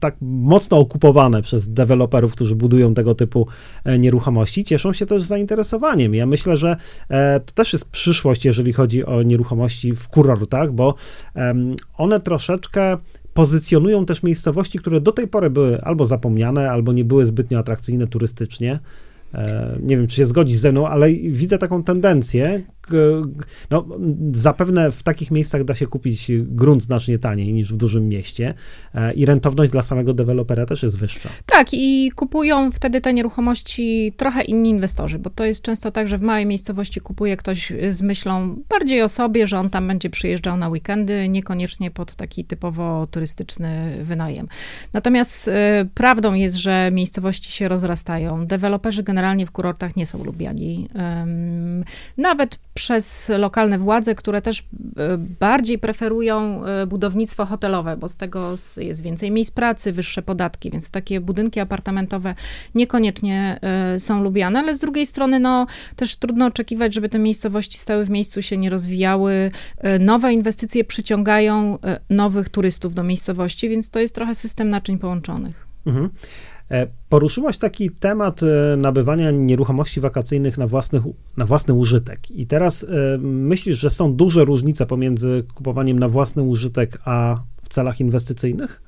tak 0.00 0.16
mocno 0.20 0.78
okupowane 0.78 1.42
przez 1.42 1.72
deweloperów, 1.72 2.32
którzy 2.32 2.56
budują 2.56 2.94
tego 2.94 3.14
typu 3.14 3.46
nieruchomości, 3.98 4.64
cieszą 4.64 4.92
się 4.92 5.06
też 5.06 5.22
zainteresowaniem. 5.22 5.89
Ja 5.98 6.26
myślę, 6.26 6.56
że 6.56 6.76
to 7.46 7.52
też 7.54 7.72
jest 7.72 7.90
przyszłość, 7.90 8.44
jeżeli 8.44 8.72
chodzi 8.72 9.04
o 9.04 9.22
nieruchomości 9.22 9.92
w 9.92 10.08
kurortach, 10.08 10.72
bo 10.72 10.94
one 11.96 12.20
troszeczkę 12.20 12.96
pozycjonują 13.34 14.06
też 14.06 14.22
miejscowości, 14.22 14.78
które 14.78 15.00
do 15.00 15.12
tej 15.12 15.28
pory 15.28 15.50
były 15.50 15.82
albo 15.82 16.06
zapomniane, 16.06 16.70
albo 16.70 16.92
nie 16.92 17.04
były 17.04 17.26
zbytnio 17.26 17.58
atrakcyjne 17.58 18.06
turystycznie. 18.06 18.78
E, 19.34 19.76
nie 19.82 19.96
wiem, 19.96 20.06
czy 20.06 20.16
się 20.16 20.26
zgodzić 20.26 20.60
ze 20.60 20.72
mną, 20.72 20.88
ale 20.88 21.12
widzę 21.12 21.58
taką 21.58 21.82
tendencję, 21.82 22.62
no, 23.70 23.86
zapewne 24.32 24.92
w 24.92 25.02
takich 25.02 25.30
miejscach 25.30 25.64
da 25.64 25.74
się 25.74 25.86
kupić 25.86 26.30
grunt 26.38 26.82
znacznie 26.82 27.18
taniej 27.18 27.52
niż 27.52 27.72
w 27.72 27.76
dużym 27.76 28.08
mieście 28.08 28.54
e, 28.94 29.12
i 29.12 29.26
rentowność 29.26 29.72
dla 29.72 29.82
samego 29.82 30.14
dewelopera 30.14 30.66
też 30.66 30.82
jest 30.82 30.98
wyższa. 30.98 31.28
Tak, 31.46 31.66
i 31.72 32.10
kupują 32.16 32.72
wtedy 32.72 33.00
te 33.00 33.14
nieruchomości 33.14 34.12
trochę 34.16 34.42
inni 34.42 34.70
inwestorzy, 34.70 35.18
bo 35.18 35.30
to 35.30 35.44
jest 35.44 35.62
często 35.62 35.90
tak, 35.90 36.08
że 36.08 36.18
w 36.18 36.22
małej 36.22 36.46
miejscowości 36.46 37.00
kupuje 37.00 37.36
ktoś 37.36 37.72
z 37.90 38.02
myślą 38.02 38.56
bardziej 38.68 39.02
o 39.02 39.08
sobie, 39.08 39.46
że 39.46 39.58
on 39.58 39.70
tam 39.70 39.88
będzie 39.88 40.10
przyjeżdżał 40.10 40.56
na 40.56 40.68
weekendy, 40.68 41.28
niekoniecznie 41.28 41.90
pod 41.90 42.16
taki 42.16 42.44
typowo 42.44 43.06
turystyczny 43.10 43.96
wynajem. 44.02 44.48
Natomiast 44.92 45.48
e, 45.48 45.86
prawdą 45.94 46.34
jest, 46.34 46.56
że 46.56 46.90
miejscowości 46.92 47.52
się 47.52 47.68
rozrastają. 47.68 48.46
Deweloperzy 48.46 49.02
generalnie 49.02 49.46
w 49.46 49.50
kurortach 49.50 49.96
nie 49.96 50.06
są 50.06 50.24
lubiani. 50.24 50.88
Nawet 52.16 52.58
przez 52.80 53.32
lokalne 53.38 53.78
władze, 53.78 54.14
które 54.14 54.42
też 54.42 54.58
e, 54.60 54.62
bardziej 55.18 55.78
preferują 55.78 56.64
e, 56.64 56.86
budownictwo 56.86 57.46
hotelowe, 57.46 57.96
bo 57.96 58.08
z 58.08 58.16
tego 58.16 58.54
jest 58.76 59.02
więcej 59.02 59.30
miejsc 59.30 59.50
pracy, 59.50 59.92
wyższe 59.92 60.22
podatki, 60.22 60.70
więc 60.70 60.90
takie 60.90 61.20
budynki 61.20 61.60
apartamentowe 61.60 62.34
niekoniecznie 62.74 63.58
e, 63.62 64.00
są 64.00 64.22
lubiane, 64.22 64.58
ale 64.58 64.74
z 64.74 64.78
drugiej 64.78 65.06
strony 65.06 65.40
no, 65.40 65.66
też 65.96 66.16
trudno 66.16 66.46
oczekiwać, 66.46 66.94
żeby 66.94 67.08
te 67.08 67.18
miejscowości 67.18 67.78
stały 67.78 68.04
w 68.04 68.10
miejscu, 68.10 68.42
się 68.42 68.56
nie 68.56 68.70
rozwijały. 68.70 69.50
Nowe 70.00 70.32
inwestycje 70.32 70.84
przyciągają 70.84 71.78
nowych 72.10 72.48
turystów 72.48 72.94
do 72.94 73.02
miejscowości, 73.02 73.68
więc 73.68 73.90
to 73.90 74.00
jest 74.00 74.14
trochę 74.14 74.34
system 74.34 74.70
naczyń 74.70 74.98
połączonych. 74.98 75.66
Mhm. 75.86 76.10
E, 76.70 76.86
poruszyłaś 77.08 77.58
taki 77.58 77.90
temat 77.90 78.40
e, 78.42 78.76
nabywania 78.76 79.30
nieruchomości 79.30 80.00
wakacyjnych 80.00 80.58
na, 80.58 80.66
własny 80.66 81.02
na 81.36 81.46
własny 81.46 81.74
użytek. 81.74 82.30
I 82.30 82.46
teraz 82.46 82.84
e, 82.84 83.18
myślisz, 83.18 83.78
że 83.78 83.90
są 83.90 84.14
duże 84.14 84.44
różnice 84.44 84.86
pomiędzy 84.86 85.44
kupowaniem 85.54 85.98
na 85.98 86.08
własny 86.08 86.42
użytek 86.42 86.98
a 87.04 87.42
w 87.62 87.68
celach 87.68 88.00
inwestycyjnych? 88.00 88.82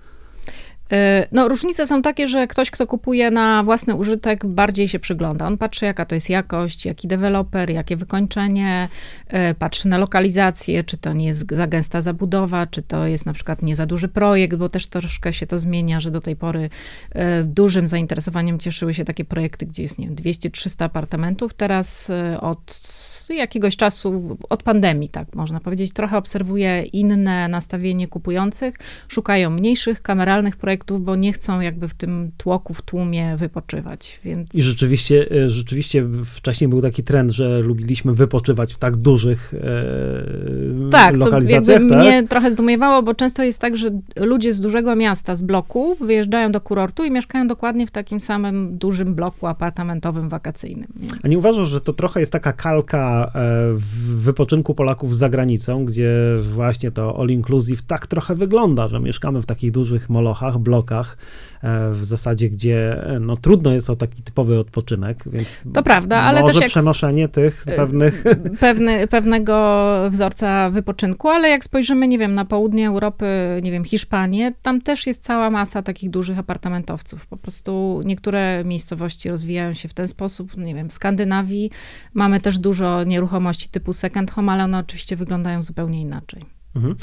E, 0.92 1.26
no, 1.32 1.48
różnice 1.48 1.86
są 1.86 2.02
takie, 2.02 2.28
że 2.28 2.46
ktoś, 2.46 2.70
kto 2.70 2.86
kupuje 2.86 3.30
na 3.30 3.62
własny 3.62 3.94
użytek, 3.94 4.46
bardziej 4.46 4.88
się 4.88 4.98
przygląda. 4.98 5.46
On 5.46 5.58
patrzy, 5.58 5.84
jaka 5.84 6.04
to 6.04 6.14
jest 6.14 6.30
jakość, 6.30 6.86
jaki 6.86 7.08
deweloper, 7.08 7.70
jakie 7.70 7.96
wykończenie, 7.96 8.88
e, 9.28 9.54
patrzy 9.54 9.88
na 9.88 9.98
lokalizację, 9.98 10.84
czy 10.84 10.96
to 10.96 11.12
nie 11.12 11.26
jest 11.26 11.50
za 11.52 11.66
gęsta 11.66 12.00
zabudowa, 12.00 12.66
czy 12.66 12.82
to 12.82 13.06
jest 13.06 13.26
na 13.26 13.32
przykład 13.32 13.62
nie 13.62 13.76
za 13.76 13.86
duży 13.86 14.08
projekt, 14.08 14.56
bo 14.56 14.68
też 14.68 14.86
troszkę 14.86 15.32
się 15.32 15.46
to 15.46 15.58
zmienia, 15.58 16.00
że 16.00 16.10
do 16.10 16.20
tej 16.20 16.36
pory 16.36 16.70
e, 17.12 17.44
dużym 17.44 17.88
zainteresowaniem 17.88 18.58
cieszyły 18.58 18.94
się 18.94 19.04
takie 19.04 19.24
projekty, 19.24 19.66
gdzie 19.66 19.82
jest, 19.82 19.98
nie 19.98 20.06
wiem, 20.06 20.16
200-300 20.16 20.84
apartamentów. 20.84 21.54
Teraz 21.54 22.10
od 22.40 22.80
jakiegoś 23.28 23.76
czasu, 23.76 24.36
od 24.50 24.62
pandemii, 24.62 25.08
tak 25.08 25.34
można 25.34 25.60
powiedzieć, 25.60 25.92
trochę 25.92 26.18
obserwuję 26.18 26.82
inne 26.82 27.48
nastawienie 27.48 28.08
kupujących. 28.08 28.74
Szukają 29.08 29.50
mniejszych, 29.50 30.02
kameralnych 30.02 30.56
projektów, 30.56 31.04
bo 31.04 31.16
nie 31.16 31.32
chcą 31.32 31.60
jakby 31.60 31.88
w 31.88 31.94
tym 31.94 32.30
tłoku, 32.36 32.74
w 32.74 32.82
tłumie 32.82 33.36
wypoczywać. 33.36 34.20
Więc... 34.24 34.54
I 34.54 34.62
rzeczywiście, 34.62 35.26
e, 35.30 35.50
rzeczywiście 35.50 36.06
wcześniej 36.24 36.68
był 36.68 36.82
taki 36.82 37.02
trend, 37.02 37.30
że 37.30 37.60
lubiliśmy 37.60 38.14
wypoczywać 38.14 38.74
w 38.74 38.78
tak 38.78 38.96
dużych 38.96 39.54
e, 39.54 40.90
tak, 40.90 41.16
lokalizacjach. 41.16 41.80
Tak, 41.80 41.88
to 41.88 41.96
mnie 41.96 42.28
trochę 42.28 42.50
zdumiewało, 42.50 43.02
bo 43.02 43.14
często 43.14 43.42
jest 43.42 43.60
tak, 43.60 43.76
że 43.76 43.90
ludzie 44.16 44.54
z 44.54 44.60
dużego 44.60 44.96
miasta, 44.96 45.36
z 45.36 45.42
bloku, 45.42 45.96
wyjeżdżają 46.00 46.52
do 46.52 46.60
kurortu 46.60 47.04
i 47.04 47.10
mieszkają 47.10 47.46
dokładnie 47.46 47.86
w 47.86 47.90
takim 47.90 48.20
samym 48.20 48.78
dużym 48.78 49.14
bloku 49.14 49.46
apartamentowym, 49.46 50.28
wakacyjnym. 50.28 50.88
A 51.22 51.28
nie 51.28 51.38
uważasz, 51.38 51.68
że 51.68 51.80
to 51.80 51.92
trochę 51.92 52.20
jest 52.20 52.32
taka 52.32 52.52
kalka 52.52 53.11
E, 53.12 53.28
w 53.74 54.22
wypoczynku 54.22 54.74
Polaków 54.74 55.16
za 55.16 55.28
granicą, 55.28 55.84
gdzie 55.84 56.12
właśnie 56.40 56.90
to 56.90 57.20
all 57.20 57.28
inclusive 57.28 57.82
tak 57.82 58.06
trochę 58.06 58.34
wygląda, 58.34 58.88
że 58.88 59.00
mieszkamy 59.00 59.42
w 59.42 59.46
takich 59.46 59.70
dużych 59.70 60.10
molochach, 60.10 60.58
blokach, 60.58 61.16
E, 61.62 61.90
w 61.90 62.04
zasadzie, 62.04 62.50
gdzie 62.50 63.06
e, 63.06 63.20
no, 63.20 63.36
trudno 63.36 63.72
jest 63.72 63.90
o 63.90 63.96
taki 63.96 64.22
typowy 64.22 64.58
odpoczynek, 64.58 65.24
więc 65.26 65.56
to 65.74 65.82
prawda, 65.82 66.20
ale 66.20 66.40
może 66.40 66.60
też 66.60 66.70
przenoszenie 66.70 67.28
tych 67.28 67.64
pewnych... 67.76 68.24
Pewny, 68.60 69.08
pewnego 69.08 69.86
wzorca 70.10 70.70
wypoczynku, 70.70 71.28
ale 71.28 71.48
jak 71.48 71.64
spojrzymy, 71.64 72.08
nie 72.08 72.18
wiem, 72.18 72.34
na 72.34 72.44
południe 72.44 72.88
Europy, 72.88 73.26
nie 73.62 73.72
wiem, 73.72 73.84
Hiszpanię, 73.84 74.52
tam 74.62 74.80
też 74.80 75.06
jest 75.06 75.22
cała 75.22 75.50
masa 75.50 75.82
takich 75.82 76.10
dużych 76.10 76.38
apartamentowców. 76.38 77.26
Po 77.26 77.36
prostu 77.36 78.02
niektóre 78.04 78.64
miejscowości 78.64 79.28
rozwijają 79.28 79.74
się 79.74 79.88
w 79.88 79.94
ten 79.94 80.08
sposób, 80.08 80.56
nie 80.56 80.74
wiem, 80.74 80.88
w 80.88 80.92
Skandynawii 80.92 81.70
mamy 82.14 82.40
też 82.40 82.58
dużo 82.58 83.01
nieruchomości 83.04 83.68
typu 83.68 83.92
second 83.92 84.30
home, 84.30 84.52
ale 84.52 84.64
one 84.64 84.78
oczywiście 84.78 85.16
wyglądają 85.16 85.62
zupełnie 85.62 86.00
inaczej. 86.00 86.44
Mhm. 86.76 86.94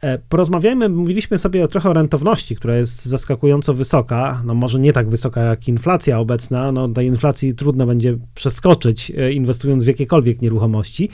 E, 0.00 0.18
porozmawiajmy, 0.18 0.88
mówiliśmy 0.88 1.38
sobie 1.38 1.68
trochę 1.68 1.90
o 1.90 1.92
rentowności, 1.92 2.56
która 2.56 2.76
jest 2.76 3.04
zaskakująco 3.04 3.74
wysoka, 3.74 4.42
no 4.44 4.54
może 4.54 4.80
nie 4.80 4.92
tak 4.92 5.08
wysoka 5.08 5.40
jak 5.40 5.68
inflacja 5.68 6.18
obecna, 6.18 6.72
no 6.72 6.88
tej 6.88 7.06
inflacji 7.06 7.54
trudno 7.54 7.86
będzie 7.86 8.18
przeskoczyć 8.34 9.10
e, 9.10 9.32
inwestując 9.32 9.84
w 9.84 9.86
jakiekolwiek 9.86 10.42
nieruchomości, 10.42 11.08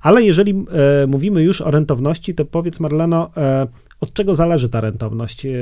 ale 0.00 0.22
jeżeli 0.22 0.50
e, 0.52 1.06
mówimy 1.06 1.42
już 1.42 1.60
o 1.60 1.70
rentowności, 1.70 2.34
to 2.34 2.44
powiedz 2.44 2.80
Marleno, 2.80 3.30
e, 3.36 3.66
Od 4.00 4.12
czego 4.12 4.34
zależy 4.34 4.68
ta 4.68 4.80
rentowność? 4.80 5.46
E, 5.46 5.52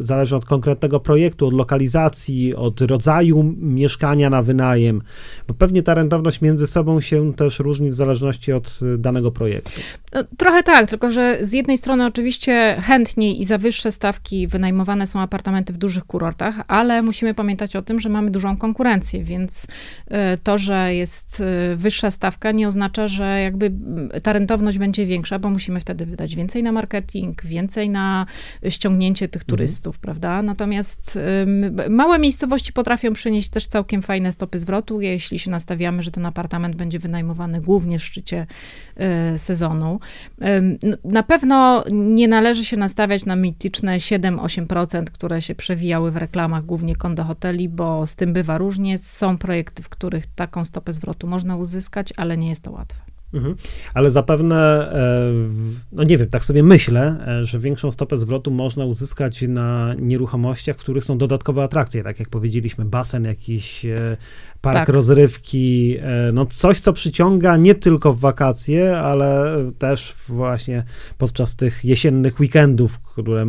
zależy 0.00 0.36
od 0.36 0.44
konkretnego 0.44 1.00
projektu, 1.00 1.46
od 1.46 1.54
lokalizacji, 1.54 2.54
od 2.54 2.80
rodzaju 2.80 3.54
mieszkania 3.58 4.30
na 4.30 4.42
wynajem, 4.42 5.02
bo 5.48 5.54
pewnie 5.54 5.82
ta 5.82 5.94
rentowność 5.94 6.40
między 6.40 6.66
sobą 6.66 7.00
się 7.00 7.34
też 7.34 7.58
różni 7.58 7.90
w 7.90 7.94
zależności 7.94 8.52
od 8.52 8.80
danego 8.98 9.30
projektu. 9.30 9.70
No, 10.14 10.24
trochę 10.36 10.62
tak, 10.62 10.90
tylko 10.90 11.12
że 11.12 11.38
z 11.40 11.52
jednej 11.52 11.78
strony 11.78 12.06
oczywiście 12.06 12.76
chętniej 12.80 13.40
i 13.40 13.44
za 13.44 13.58
wyższe 13.58 13.92
stawki 13.92 14.46
wynajmowane 14.46 15.06
są 15.06 15.20
apartamenty 15.20 15.72
w 15.72 15.78
dużych 15.78 16.04
kurortach, 16.04 16.54
ale 16.68 17.02
musimy 17.02 17.34
pamiętać 17.34 17.76
o 17.76 17.82
tym, 17.82 18.00
że 18.00 18.08
mamy 18.08 18.30
dużą 18.30 18.56
konkurencję, 18.56 19.24
więc 19.24 19.66
e, 20.08 20.36
to, 20.36 20.58
że 20.58 20.94
jest 20.94 21.40
e, 21.40 21.76
wyższa 21.76 22.10
stawka 22.10 22.52
nie 22.52 22.68
oznacza, 22.68 23.08
że 23.08 23.40
jakby 23.40 23.72
ta 24.22 24.32
rentowność 24.32 24.78
będzie 24.78 25.06
większa, 25.06 25.38
bo 25.38 25.50
musimy 25.50 25.80
wtedy 25.80 26.06
wydać 26.06 26.36
więcej 26.36 26.62
na 26.62 26.72
marketing, 26.72 27.33
więcej 27.42 27.88
na 27.88 28.26
ściągnięcie 28.68 29.28
tych 29.28 29.42
mhm. 29.42 29.48
turystów, 29.48 29.96
mhm. 29.96 30.02
prawda? 30.02 30.42
Natomiast 30.42 31.18
małe 31.88 32.18
miejscowości 32.18 32.72
potrafią 32.72 33.12
przynieść 33.12 33.48
też 33.48 33.66
całkiem 33.66 34.02
fajne 34.02 34.32
stopy 34.32 34.58
zwrotu, 34.58 35.00
jeśli 35.00 35.38
się 35.38 35.50
nastawiamy, 35.50 36.02
że 36.02 36.10
ten 36.10 36.26
apartament 36.26 36.76
będzie 36.76 36.98
wynajmowany 36.98 37.60
głównie 37.60 37.98
w 37.98 38.04
szczycie 38.04 38.46
e, 38.96 39.38
sezonu. 39.38 40.00
Na 41.04 41.22
pewno 41.22 41.84
nie 41.90 42.28
należy 42.28 42.64
się 42.64 42.76
nastawiać 42.76 43.24
na 43.24 43.36
mityczne 43.36 43.96
7-8%, 43.96 45.04
które 45.04 45.42
się 45.42 45.54
przewijały 45.54 46.10
w 46.10 46.16
reklamach, 46.16 46.64
głównie 46.64 46.96
kondo 46.96 47.24
hoteli, 47.24 47.68
bo 47.68 48.06
z 48.06 48.16
tym 48.16 48.32
bywa 48.32 48.58
różnie. 48.58 48.98
Są 48.98 49.38
projekty, 49.38 49.82
w 49.82 49.88
których 49.88 50.26
taką 50.26 50.64
stopę 50.64 50.92
zwrotu 50.92 51.26
można 51.26 51.56
uzyskać, 51.56 52.12
ale 52.16 52.36
nie 52.36 52.48
jest 52.48 52.62
to 52.62 52.70
łatwe. 52.70 53.13
Mhm. 53.34 53.54
Ale 53.94 54.10
zapewne, 54.10 54.92
e, 54.92 55.32
no 55.92 56.04
nie 56.04 56.18
wiem, 56.18 56.28
tak 56.28 56.44
sobie 56.44 56.62
myślę, 56.62 57.26
e, 57.40 57.44
że 57.44 57.58
większą 57.58 57.90
stopę 57.90 58.16
zwrotu 58.16 58.50
można 58.50 58.84
uzyskać 58.84 59.42
na 59.42 59.94
nieruchomościach, 59.98 60.76
w 60.76 60.80
których 60.80 61.04
są 61.04 61.18
dodatkowe 61.18 61.62
atrakcje, 61.62 62.02
tak 62.02 62.20
jak 62.20 62.28
powiedzieliśmy, 62.28 62.84
basen 62.84 63.24
jakiś, 63.24 63.84
e, 63.84 64.16
park 64.64 64.86
tak. 64.86 64.88
rozrywki, 64.88 65.96
no 66.32 66.46
coś, 66.46 66.80
co 66.80 66.92
przyciąga 66.92 67.56
nie 67.56 67.74
tylko 67.74 68.14
w 68.14 68.20
wakacje, 68.20 68.98
ale 68.98 69.56
też 69.78 70.14
właśnie 70.28 70.84
podczas 71.18 71.56
tych 71.56 71.84
jesiennych 71.84 72.40
weekendów, 72.40 73.00
które 73.00 73.46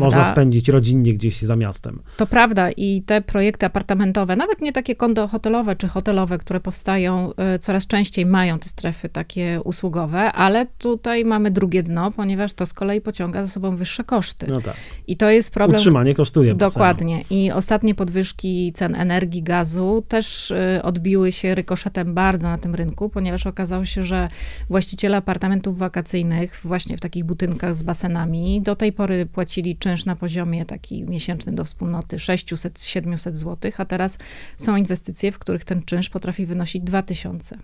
można 0.00 0.24
spędzić 0.24 0.68
rodzinnie 0.68 1.14
gdzieś 1.14 1.42
za 1.42 1.56
miastem. 1.56 2.02
To 2.16 2.26
prawda 2.26 2.70
i 2.70 3.02
te 3.02 3.22
projekty 3.22 3.66
apartamentowe, 3.66 4.36
nawet 4.36 4.60
nie 4.60 4.72
takie 4.72 4.94
kondo 4.94 5.28
hotelowe 5.28 5.76
czy 5.76 5.88
hotelowe, 5.88 6.38
które 6.38 6.60
powstają, 6.60 7.32
coraz 7.60 7.86
częściej 7.86 8.26
mają 8.26 8.58
te 8.58 8.68
strefy 8.68 9.08
takie 9.08 9.60
usługowe, 9.64 10.32
ale 10.32 10.66
tutaj 10.78 11.24
mamy 11.24 11.50
drugie 11.50 11.82
dno, 11.82 12.10
ponieważ 12.10 12.54
to 12.54 12.66
z 12.66 12.72
kolei 12.72 13.00
pociąga 13.00 13.44
za 13.44 13.52
sobą 13.52 13.76
wyższe 13.76 14.04
koszty. 14.04 14.46
No 14.48 14.60
tak. 14.60 14.76
I 15.06 15.16
to 15.16 15.30
jest 15.30 15.50
problem. 15.50 15.78
Utrzymanie 15.78 16.14
kosztuje. 16.14 16.54
Dokładnie. 16.54 17.24
I 17.30 17.52
ostatnie 17.52 17.94
podwyżki 17.94 18.72
cen 18.72 18.94
energii, 18.94 19.42
gazu 19.42 20.04
też 20.08 20.27
y, 20.50 20.82
odbiły 20.82 21.32
się 21.32 21.54
rykoszetem 21.54 22.14
bardzo 22.14 22.48
na 22.48 22.58
tym 22.58 22.74
rynku, 22.74 23.08
ponieważ 23.08 23.46
okazało 23.46 23.84
się, 23.84 24.02
że 24.02 24.28
właściciele 24.70 25.16
apartamentów 25.16 25.78
wakacyjnych 25.78 26.60
właśnie 26.64 26.96
w 26.96 27.00
takich 27.00 27.24
budynkach 27.24 27.74
z 27.74 27.82
basenami 27.82 28.62
do 28.62 28.76
tej 28.76 28.92
pory 28.92 29.26
płacili 29.26 29.76
czynsz 29.76 30.04
na 30.04 30.16
poziomie 30.16 30.66
taki 30.66 31.04
miesięczny 31.04 31.52
do 31.52 31.64
wspólnoty 31.64 32.16
600-700 32.16 33.34
zł, 33.34 33.72
a 33.76 33.84
teraz 33.84 34.18
są 34.56 34.76
inwestycje, 34.76 35.32
w 35.32 35.38
których 35.38 35.64
ten 35.64 35.82
czynsz 35.82 36.08
potrafi 36.08 36.46
wynosić 36.46 36.82
2000 36.82 37.58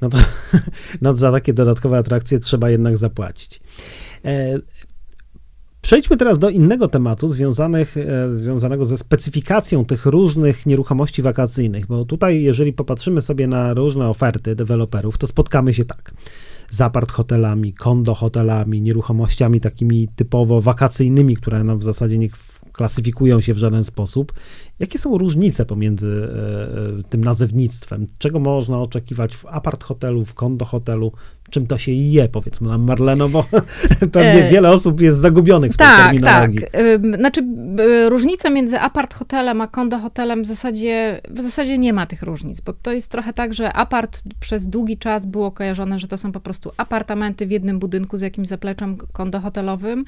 no 0.00 0.08
to 0.08 0.18
no 1.02 1.16
za 1.16 1.32
takie 1.32 1.52
dodatkowe 1.52 1.98
atrakcje 1.98 2.38
trzeba 2.38 2.70
jednak 2.70 2.96
zapłacić. 2.96 3.60
Przejdźmy 5.82 6.16
teraz 6.16 6.38
do 6.38 6.50
innego 6.50 6.88
tematu 6.88 7.28
związanych, 7.28 7.96
e, 7.96 8.36
związanego 8.36 8.84
ze 8.84 8.98
specyfikacją 8.98 9.84
tych 9.84 10.06
różnych 10.06 10.66
nieruchomości 10.66 11.22
wakacyjnych, 11.22 11.86
bo 11.86 12.04
tutaj, 12.04 12.42
jeżeli 12.42 12.72
popatrzymy 12.72 13.22
sobie 13.22 13.46
na 13.46 13.74
różne 13.74 14.08
oferty 14.08 14.54
deweloperów, 14.54 15.18
to 15.18 15.26
spotkamy 15.26 15.74
się 15.74 15.84
tak. 15.84 16.12
Z 16.70 16.80
apart 16.80 17.12
hotelami, 17.12 17.72
kondo 17.72 18.14
hotelami, 18.14 18.82
nieruchomościami 18.82 19.60
takimi 19.60 20.08
typowo 20.16 20.60
wakacyjnymi, 20.60 21.36
które 21.36 21.64
no 21.64 21.78
w 21.78 21.84
zasadzie 21.84 22.18
nie 22.18 22.28
klasyfikują 22.78 23.40
się 23.40 23.54
w 23.54 23.58
żaden 23.58 23.84
sposób. 23.84 24.32
Jakie 24.78 24.98
są 24.98 25.18
różnice 25.18 25.66
pomiędzy 25.66 26.08
e, 26.08 26.98
e, 26.98 27.02
tym 27.02 27.24
nazewnictwem? 27.24 28.06
Czego 28.18 28.40
można 28.40 28.80
oczekiwać 28.80 29.36
w 29.36 29.46
apart 29.46 29.84
hotelu, 29.84 30.24
w 30.24 30.34
kondo 30.34 30.64
hotelu? 30.64 31.12
Czym 31.50 31.66
to 31.66 31.78
się 31.78 31.92
je, 31.92 32.28
powiedzmy 32.28 32.68
nam 32.68 32.82
Marleno, 32.82 33.28
bo 33.28 33.44
pewnie 34.12 34.46
e, 34.46 34.50
wiele 34.50 34.70
osób 34.70 35.00
jest 35.00 35.18
zagubionych 35.18 35.72
w 35.72 35.76
tak, 35.76 35.96
tej 35.96 36.04
terminologii. 36.04 36.60
Tak, 36.60 37.16
Znaczy 37.18 37.46
różnica 38.08 38.50
między 38.50 38.80
apart 38.80 39.14
hotelem 39.14 39.60
a 39.60 39.68
kondo 39.68 39.98
hotelem 39.98 40.42
w 40.42 40.46
zasadzie, 40.46 41.20
w 41.30 41.40
zasadzie 41.40 41.78
nie 41.78 41.92
ma 41.92 42.06
tych 42.06 42.22
różnic, 42.22 42.60
bo 42.60 42.72
to 42.72 42.92
jest 42.92 43.10
trochę 43.10 43.32
tak, 43.32 43.54
że 43.54 43.72
apart 43.72 44.22
przez 44.40 44.66
długi 44.66 44.98
czas 44.98 45.26
było 45.26 45.52
kojarzone, 45.52 45.98
że 45.98 46.08
to 46.08 46.16
są 46.16 46.32
po 46.32 46.40
prostu 46.40 46.72
apartamenty 46.76 47.46
w 47.46 47.50
jednym 47.50 47.78
budynku 47.78 48.16
z 48.16 48.20
jakimś 48.20 48.48
zapleczem 48.48 48.96
kondo 49.12 49.40
hotelowym, 49.40 50.04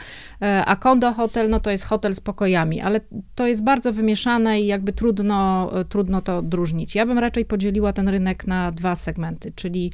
a 0.66 0.76
kondo 0.76 1.12
hotel 1.12 1.50
no 1.50 1.60
to 1.60 1.70
jest 1.70 1.84
hotel 1.84 2.14
z 2.14 2.20
pokojami, 2.20 2.80
ale 2.80 3.00
to 3.34 3.46
jest 3.46 3.64
bardzo 3.64 3.92
wymieszane 3.92 4.60
i 4.60 4.66
jakby 4.66 4.92
trudno, 4.92 5.70
trudno 5.88 6.22
to 6.22 6.38
odróżnić. 6.38 6.94
Ja 6.94 7.06
bym 7.06 7.18
raczej 7.18 7.44
podzieliła 7.44 7.92
ten 7.92 8.08
rynek 8.08 8.46
na 8.46 8.72
dwa 8.72 8.94
segmenty, 8.94 9.52
czyli 9.56 9.92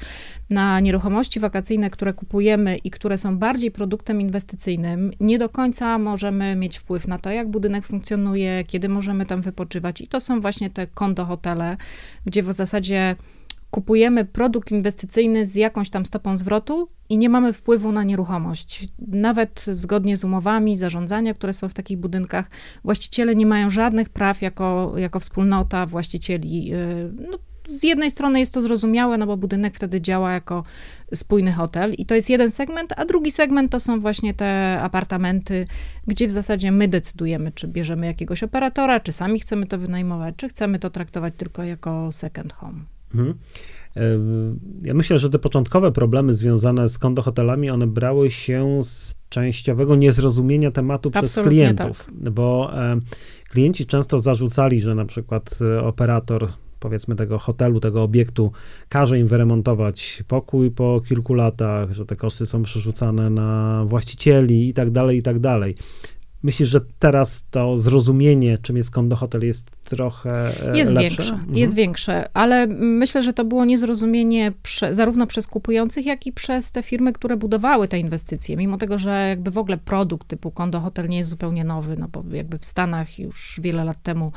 na 0.50 0.80
nieruchomości 0.80 1.35
wakacyjne, 1.40 1.90
które 1.90 2.12
kupujemy 2.12 2.76
i 2.76 2.90
które 2.90 3.18
są 3.18 3.38
bardziej 3.38 3.70
produktem 3.70 4.20
inwestycyjnym. 4.20 5.10
Nie 5.20 5.38
do 5.38 5.48
końca 5.48 5.98
możemy 5.98 6.56
mieć 6.56 6.78
wpływ 6.78 7.08
na 7.08 7.18
to, 7.18 7.30
jak 7.30 7.50
budynek 7.50 7.86
funkcjonuje, 7.86 8.64
kiedy 8.64 8.88
możemy 8.88 9.26
tam 9.26 9.42
wypoczywać. 9.42 10.00
I 10.00 10.08
to 10.08 10.20
są 10.20 10.40
właśnie 10.40 10.70
te 10.70 10.86
kondo 10.86 11.24
hotele, 11.24 11.76
gdzie 12.24 12.42
w 12.42 12.52
zasadzie 12.52 13.16
kupujemy 13.70 14.24
produkt 14.24 14.72
inwestycyjny 14.72 15.44
z 15.44 15.54
jakąś 15.54 15.90
tam 15.90 16.06
stopą 16.06 16.36
zwrotu 16.36 16.88
i 17.08 17.18
nie 17.18 17.28
mamy 17.28 17.52
wpływu 17.52 17.92
na 17.92 18.04
nieruchomość. 18.04 18.88
Nawet 18.98 19.60
zgodnie 19.60 20.16
z 20.16 20.24
umowami 20.24 20.76
zarządzania, 20.76 21.34
które 21.34 21.52
są 21.52 21.68
w 21.68 21.74
takich 21.74 21.98
budynkach, 21.98 22.50
właściciele 22.84 23.36
nie 23.36 23.46
mają 23.46 23.70
żadnych 23.70 24.08
praw 24.08 24.42
jako, 24.42 24.92
jako 24.96 25.20
wspólnota 25.20 25.86
właścicieli. 25.86 26.74
Y, 26.74 27.12
no, 27.30 27.38
z 27.68 27.82
jednej 27.82 28.10
strony 28.10 28.40
jest 28.40 28.54
to 28.54 28.60
zrozumiałe, 28.60 29.18
no 29.18 29.26
bo 29.26 29.36
budynek 29.36 29.76
wtedy 29.76 30.00
działa 30.00 30.32
jako 30.32 30.64
spójny 31.14 31.52
hotel 31.52 31.94
i 31.94 32.06
to 32.06 32.14
jest 32.14 32.30
jeden 32.30 32.52
segment, 32.52 32.92
a 32.96 33.04
drugi 33.04 33.32
segment 33.32 33.72
to 33.72 33.80
są 33.80 34.00
właśnie 34.00 34.34
te 34.34 34.80
apartamenty, 34.82 35.66
gdzie 36.06 36.26
w 36.26 36.30
zasadzie 36.30 36.72
my 36.72 36.88
decydujemy, 36.88 37.52
czy 37.52 37.68
bierzemy 37.68 38.06
jakiegoś 38.06 38.42
operatora, 38.42 39.00
czy 39.00 39.12
sami 39.12 39.40
chcemy 39.40 39.66
to 39.66 39.78
wynajmować, 39.78 40.34
czy 40.36 40.48
chcemy 40.48 40.78
to 40.78 40.90
traktować 40.90 41.34
tylko 41.36 41.62
jako 41.62 42.12
second 42.12 42.52
home. 42.52 42.78
Mhm. 43.14 43.34
Ja 44.82 44.94
myślę, 44.94 45.18
że 45.18 45.30
te 45.30 45.38
początkowe 45.38 45.92
problemy 45.92 46.34
związane 46.34 46.88
z 46.88 46.98
kondohotelami, 46.98 47.70
one 47.70 47.86
brały 47.86 48.30
się 48.30 48.82
z 48.82 49.16
częściowego 49.28 49.96
niezrozumienia 49.96 50.70
tematu 50.70 51.08
Absolutnie 51.08 51.28
przez 51.28 51.44
klientów, 51.48 52.04
tak. 52.04 52.30
bo 52.30 52.70
klienci 53.48 53.86
często 53.86 54.20
zarzucali, 54.20 54.80
że 54.80 54.94
na 54.94 55.04
przykład 55.04 55.58
e, 55.60 55.82
operator 55.82 56.48
powiedzmy 56.80 57.16
tego 57.16 57.38
hotelu, 57.38 57.80
tego 57.80 58.02
obiektu, 58.02 58.52
każe 58.88 59.18
im 59.18 59.26
wyremontować 59.26 60.22
pokój 60.28 60.70
po 60.70 61.00
kilku 61.08 61.34
latach, 61.34 61.92
że 61.92 62.06
te 62.06 62.16
koszty 62.16 62.46
są 62.46 62.62
przerzucane 62.62 63.30
na 63.30 63.84
właścicieli 63.86 64.68
i 64.68 64.74
tak 64.74 64.90
dalej, 64.90 65.18
i 65.18 65.22
tak 65.22 65.38
dalej. 65.38 65.74
Myślisz, 66.42 66.68
że 66.68 66.80
teraz 66.98 67.46
to 67.50 67.78
zrozumienie, 67.78 68.58
czym 68.58 68.76
jest 68.76 68.90
kondo 68.90 69.16
hotel, 69.16 69.44
jest 69.44 69.70
trochę 69.84 70.52
e, 70.72 70.78
jest 70.78 70.92
lepsze? 70.92 71.22
Większe, 71.22 71.34
mhm. 71.34 71.56
Jest 71.56 71.74
większe, 71.74 72.28
ale 72.34 72.66
myślę, 72.66 73.22
że 73.22 73.32
to 73.32 73.44
było 73.44 73.64
niezrozumienie 73.64 74.52
prze, 74.62 74.94
zarówno 74.94 75.26
przez 75.26 75.46
kupujących, 75.46 76.06
jak 76.06 76.26
i 76.26 76.32
przez 76.32 76.72
te 76.72 76.82
firmy, 76.82 77.12
które 77.12 77.36
budowały 77.36 77.88
te 77.88 77.98
inwestycje. 77.98 78.56
Mimo 78.56 78.78
tego, 78.78 78.98
że 78.98 79.28
jakby 79.28 79.50
w 79.50 79.58
ogóle 79.58 79.76
produkt 79.78 80.28
typu 80.28 80.50
kondo 80.50 80.80
hotel 80.80 81.08
nie 81.08 81.18
jest 81.18 81.30
zupełnie 81.30 81.64
nowy, 81.64 81.96
no 81.96 82.08
bo 82.08 82.24
jakby 82.32 82.58
w 82.58 82.64
Stanach 82.64 83.18
już 83.18 83.60
wiele 83.62 83.84
lat 83.84 84.02
temu 84.02 84.32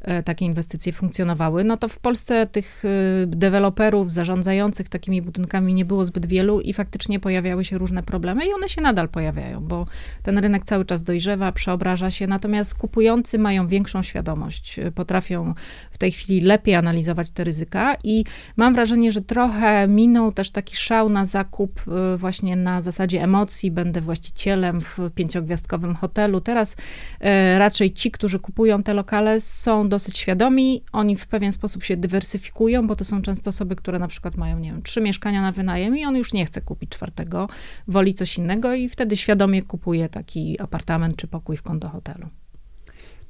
e, 0.00 0.22
takie 0.22 0.44
inwestycje 0.44 0.92
funkcjonowały, 0.92 1.64
no 1.64 1.76
to 1.76 1.88
w 1.88 1.98
Polsce 1.98 2.46
tych 2.46 2.82
e, 2.84 3.26
deweloperów 3.26 4.12
zarządzających 4.12 4.88
takimi 4.88 5.22
budynkami 5.22 5.74
nie 5.74 5.84
było 5.84 6.04
zbyt 6.04 6.26
wielu 6.26 6.60
i 6.60 6.72
faktycznie 6.72 7.20
pojawiały 7.20 7.64
się 7.64 7.78
różne 7.78 8.02
problemy 8.02 8.46
i 8.46 8.52
one 8.52 8.68
się 8.68 8.80
nadal 8.80 9.08
pojawiają, 9.08 9.60
bo 9.60 9.86
ten 10.22 10.38
rynek 10.38 10.64
cały 10.64 10.84
czas 10.84 11.02
dojrzewa, 11.02 11.43
przeobraża 11.52 12.10
się, 12.10 12.26
natomiast 12.26 12.74
kupujący 12.74 13.38
mają 13.38 13.68
większą 13.68 14.02
świadomość, 14.02 14.80
potrafią 14.94 15.54
w 15.90 15.98
tej 15.98 16.12
chwili 16.12 16.40
lepiej 16.40 16.74
analizować 16.74 17.30
te 17.30 17.44
ryzyka 17.44 17.96
i 18.04 18.24
mam 18.56 18.74
wrażenie, 18.74 19.12
że 19.12 19.22
trochę 19.22 19.88
minął 19.88 20.32
też 20.32 20.50
taki 20.50 20.76
szał 20.76 21.08
na 21.08 21.24
zakup 21.24 21.80
y, 22.14 22.16
właśnie 22.16 22.56
na 22.56 22.80
zasadzie 22.80 23.22
emocji, 23.22 23.70
będę 23.70 24.00
właścicielem 24.00 24.80
w 24.80 24.98
pięciogwiazdkowym 25.14 25.94
hotelu. 25.94 26.40
Teraz 26.40 26.72
y, 26.72 27.58
raczej 27.58 27.90
ci, 27.90 28.10
którzy 28.10 28.38
kupują 28.38 28.82
te 28.82 28.94
lokale 28.94 29.40
są 29.40 29.88
dosyć 29.88 30.18
świadomi, 30.18 30.82
oni 30.92 31.16
w 31.16 31.26
pewien 31.26 31.52
sposób 31.52 31.84
się 31.84 31.96
dywersyfikują, 31.96 32.86
bo 32.86 32.96
to 32.96 33.04
są 33.04 33.22
często 33.22 33.48
osoby, 33.48 33.76
które 33.76 33.98
na 33.98 34.08
przykład 34.08 34.36
mają, 34.36 34.58
nie 34.58 34.72
wiem, 34.72 34.82
trzy 34.82 35.00
mieszkania 35.00 35.42
na 35.42 35.52
wynajem 35.52 35.96
i 35.96 36.04
on 36.04 36.16
już 36.16 36.32
nie 36.32 36.46
chce 36.46 36.60
kupić 36.60 36.90
czwartego, 36.90 37.48
woli 37.88 38.14
coś 38.14 38.38
innego 38.38 38.74
i 38.74 38.88
wtedy 38.88 39.16
świadomie 39.16 39.62
kupuje 39.62 40.08
taki 40.08 40.60
apartament 40.60 41.16
czy 41.16 41.26
pokój 41.34 41.56
w 41.56 41.62
kondohotelu. 41.62 42.26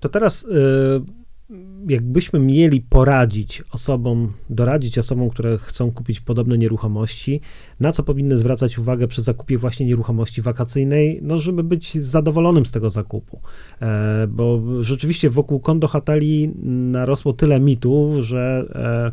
To 0.01 0.09
teraz 0.09 0.45
y, 0.45 0.49
jakbyśmy 1.89 2.39
mieli 2.39 2.81
poradzić 2.81 3.63
osobom, 3.73 4.33
doradzić 4.51 4.99
osobom, 4.99 5.31
które 5.31 5.59
chcą 5.59 5.93
kupić 5.93 6.21
podobne 6.21 6.59
nieruchomości, 6.59 7.41
na 7.81 7.93
co 7.93 8.03
powinny 8.03 8.37
zwracać 8.37 8.79
uwagę 8.79 9.09
przy 9.09 9.23
zakupie 9.23 9.59
właśnie 9.59 9.87
nieruchomości 9.87 10.43
wakacyjnej, 10.43 11.21
no 11.23 11.37
żeby 11.37 11.65
być 11.65 11.95
zadowolonym 11.95 12.67
z 12.67 12.71
tego 12.71 12.91
zakupu. 12.91 13.41
E, 13.83 14.27
bo 14.27 14.63
rzeczywiście 14.81 15.31
wokół 15.31 15.61
kondohoteli 15.61 16.53
narosło 16.93 17.33
tyle 17.33 17.61
mitów, 17.61 18.15
że 18.25 18.65
e, 18.75 19.13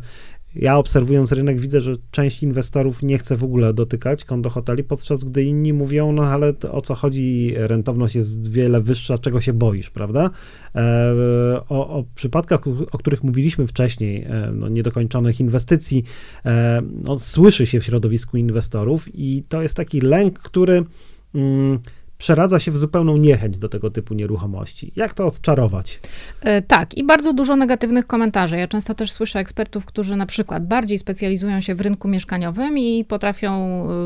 ja 0.56 0.78
obserwując 0.78 1.32
rynek 1.32 1.60
widzę, 1.60 1.80
że 1.80 1.92
część 2.10 2.42
inwestorów 2.42 3.02
nie 3.02 3.18
chce 3.18 3.36
w 3.36 3.44
ogóle 3.44 3.74
dotykać 3.74 4.24
kondo 4.24 4.50
hoteli, 4.50 4.84
podczas 4.84 5.24
gdy 5.24 5.44
inni 5.44 5.72
mówią, 5.72 6.12
no 6.12 6.22
ale 6.22 6.54
o 6.70 6.80
co 6.80 6.94
chodzi, 6.94 7.54
rentowność 7.56 8.14
jest 8.14 8.50
wiele 8.50 8.80
wyższa, 8.80 9.18
czego 9.18 9.40
się 9.40 9.52
boisz, 9.52 9.90
prawda? 9.90 10.30
E, 10.74 11.14
o, 11.68 11.88
o 11.88 12.04
przypadkach, 12.14 12.60
o 12.92 12.98
których 12.98 13.24
mówiliśmy 13.24 13.66
wcześniej, 13.66 14.22
e, 14.22 14.52
no, 14.54 14.68
niedokończonych 14.68 15.40
inwestycji, 15.40 16.04
e, 16.44 16.82
no, 17.02 17.18
słyszy 17.18 17.66
się 17.66 17.80
w 17.80 17.84
środowisku 17.84 18.36
inwestorów 18.36 19.08
i 19.14 19.44
to 19.48 19.62
jest 19.62 19.76
taki 19.76 20.00
lęk, 20.00 20.38
który... 20.38 20.84
Mm, 21.34 21.78
przeradza 22.22 22.58
się 22.58 22.70
w 22.70 22.78
zupełną 22.78 23.16
niechęć 23.16 23.58
do 23.58 23.68
tego 23.68 23.90
typu 23.90 24.14
nieruchomości. 24.14 24.92
Jak 24.96 25.14
to 25.14 25.26
odczarować? 25.26 26.00
E, 26.40 26.62
tak, 26.62 26.94
i 26.94 27.04
bardzo 27.04 27.32
dużo 27.32 27.56
negatywnych 27.56 28.06
komentarzy. 28.06 28.56
Ja 28.56 28.68
często 28.68 28.94
też 28.94 29.12
słyszę 29.12 29.38
ekspertów, 29.38 29.86
którzy 29.86 30.16
na 30.16 30.26
przykład 30.26 30.66
bardziej 30.66 30.98
specjalizują 30.98 31.60
się 31.60 31.74
w 31.74 31.80
rynku 31.80 32.08
mieszkaniowym 32.08 32.78
i 32.78 33.04
potrafią 33.04 33.52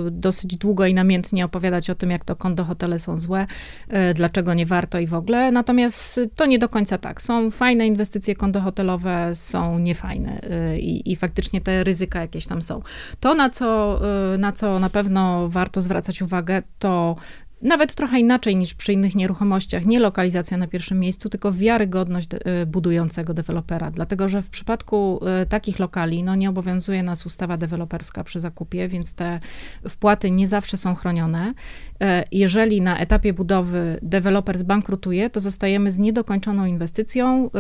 e, 0.07 0.11
dosyć 0.11 0.57
długo 0.57 0.87
i 0.87 0.95
namiętnie 0.95 1.45
opowiadać 1.45 1.91
o 1.91 1.95
tym, 1.95 2.11
jak 2.11 2.25
to 2.25 2.37
kondo 2.37 2.65
hotele 2.65 2.99
są 2.99 3.17
złe, 3.17 3.47
e, 3.89 4.15
dlaczego 4.15 4.55
nie 4.55 4.67
warto 4.67 4.99
i 4.99 5.07
w 5.07 5.15
ogóle. 5.15 5.53
Natomiast 5.53 6.21
to 6.37 6.47
nie 6.47 6.59
do 6.59 6.69
końca 6.69 6.99
tak. 6.99 7.23
Są 7.23 7.51
fajne 7.51 7.87
inwestycje 7.87 8.35
kondohotelowe, 8.35 9.35
są 9.35 9.79
niefajne 9.79 10.41
i, 10.79 11.13
i 11.13 11.17
faktycznie 11.17 11.61
te 11.61 11.85
ryzyka 11.85 12.21
jakieś 12.21 12.47
tam 12.47 12.63
są. 12.63 12.83
To, 13.21 13.35
na 13.35 13.51
co, 13.51 14.01
na 14.39 14.53
co 14.53 14.79
na 14.79 14.91
pewno 14.91 15.49
warto 15.49 15.81
zwracać 15.81 16.23
uwagę, 16.23 16.63
to 16.79 17.17
nawet 17.63 17.95
trochę 17.95 18.21
inaczej 18.21 18.57
niż 18.57 18.75
przy 18.75 18.93
innych 18.93 19.15
nieruchomościach, 19.15 19.87
nie 19.87 20.01
lokalizacja 20.01 20.57
na 20.57 20.67
pierwszym 20.67 21.01
miejscu, 21.01 21.29
tylko 21.29 21.53
wiarygodność 21.53 22.29
y, 22.35 22.67
budującego 22.67 23.35
dewelopera. 23.35 23.91
Dlatego, 23.91 24.29
że 24.29 24.43
w 24.43 24.51
przypadku 24.51 25.21
y, 25.43 25.47
takich 25.47 25.79
lokali 25.79 26.23
no, 26.23 26.35
nie 26.35 26.51
obowiązuje 26.51 27.03
nas 27.03 27.27
ustawa 27.27 27.57
deweloperska 27.57 28.25
przy 28.25 28.41
zakupie, 28.41 28.89
więc 28.89 29.15
te 29.15 29.41
wpłaty 29.89 30.31
nie 30.31 30.49
zawsze 30.49 30.77
są 30.77 30.95
chronione. 30.95 31.51
Y, 31.51 32.07
jeżeli 32.33 32.81
na 32.81 32.99
etapie 32.99 33.33
budowy 33.33 33.99
deweloper 34.03 34.59
zbankrutuje, 34.59 35.31
to 35.31 35.41
zostajemy 35.41 35.93
z 35.93 35.99
niedokończoną 35.99 36.67
inwestycją, 36.67 37.51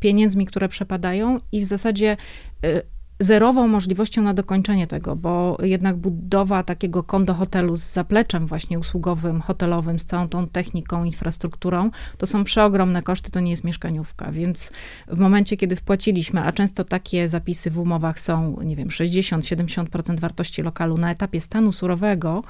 pieniędzmi, 0.00 0.46
które 0.46 0.68
przepadają 0.68 1.38
i 1.52 1.60
w 1.60 1.64
zasadzie 1.64 2.16
zerową 3.20 3.68
możliwością 3.68 4.22
na 4.22 4.34
dokończenie 4.34 4.86
tego, 4.86 5.16
bo 5.16 5.58
jednak 5.62 5.96
budowa 5.96 6.62
takiego 6.62 7.02
kondo 7.02 7.34
hotelu 7.34 7.76
z 7.76 7.92
zapleczem 7.92 8.46
właśnie 8.46 8.78
usługowym, 8.78 9.40
hotelowym, 9.40 9.98
z 9.98 10.04
całą 10.04 10.28
tą 10.28 10.48
techniką, 10.48 11.04
infrastrukturą, 11.04 11.90
to 12.18 12.26
są 12.26 12.44
przeogromne 12.44 13.02
koszty, 13.02 13.30
to 13.30 13.40
nie 13.40 13.50
jest 13.50 13.64
mieszkaniówka, 13.64 14.32
więc 14.32 14.72
w 15.08 15.18
momencie, 15.18 15.56
kiedy 15.56 15.76
wpłaciliśmy, 15.76 16.42
a 16.44 16.52
często 16.52 16.84
takie 16.84 17.28
zapisy 17.28 17.70
w 17.70 17.78
umowach 17.78 18.20
są, 18.20 18.56
nie 18.62 18.76
wiem, 18.76 18.88
60-70% 18.88 20.20
wartości 20.20 20.62
lokalu 20.62 20.98
na 20.98 21.10
etapie 21.10 21.40
stanu 21.40 21.72
surowego, 21.72 22.42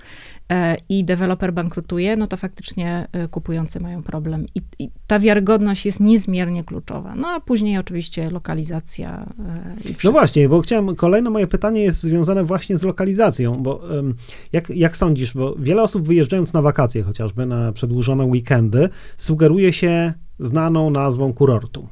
i 0.89 1.05
deweloper 1.05 1.53
bankrutuje, 1.53 2.17
no 2.17 2.27
to 2.27 2.37
faktycznie 2.37 3.09
e, 3.13 3.29
kupujący 3.29 3.81
mają 3.81 4.03
problem. 4.03 4.47
I, 4.55 4.61
I, 4.79 4.91
ta 5.07 5.19
wiarygodność 5.19 5.87
jest 5.87 6.01
niezmiernie 6.01 6.65
kluczowa. 6.65 7.15
No 7.15 7.29
a 7.29 7.41
później 7.41 7.79
oczywiście 7.79 8.31
lokalizacja. 8.31 9.27
E, 9.39 9.75
no 10.05 10.13
właśnie, 10.13 10.49
bo 10.49 10.61
chciałem, 10.61 10.97
kolejne 10.97 11.31
moje 11.31 11.47
pytanie 11.47 11.83
jest 11.83 12.01
związane 12.01 12.45
właśnie 12.45 12.79
z 12.79 12.83
lokalizacją, 12.83 13.53
bo 13.53 13.83
jak, 14.53 14.71
jak 14.71 14.97
sądzisz, 14.97 15.35
bo 15.35 15.55
wiele 15.59 15.83
osób 15.83 16.07
wyjeżdżając 16.07 16.53
na 16.53 16.63
wakacje, 16.63 17.03
chociażby 17.03 17.47
na 17.47 17.73
przedłużone 17.73 18.25
weekendy, 18.25 18.89
sugeruje 19.17 19.73
się 19.73 20.13
znaną 20.39 20.91
nazwą 20.91 21.33
kurortu 21.33 21.89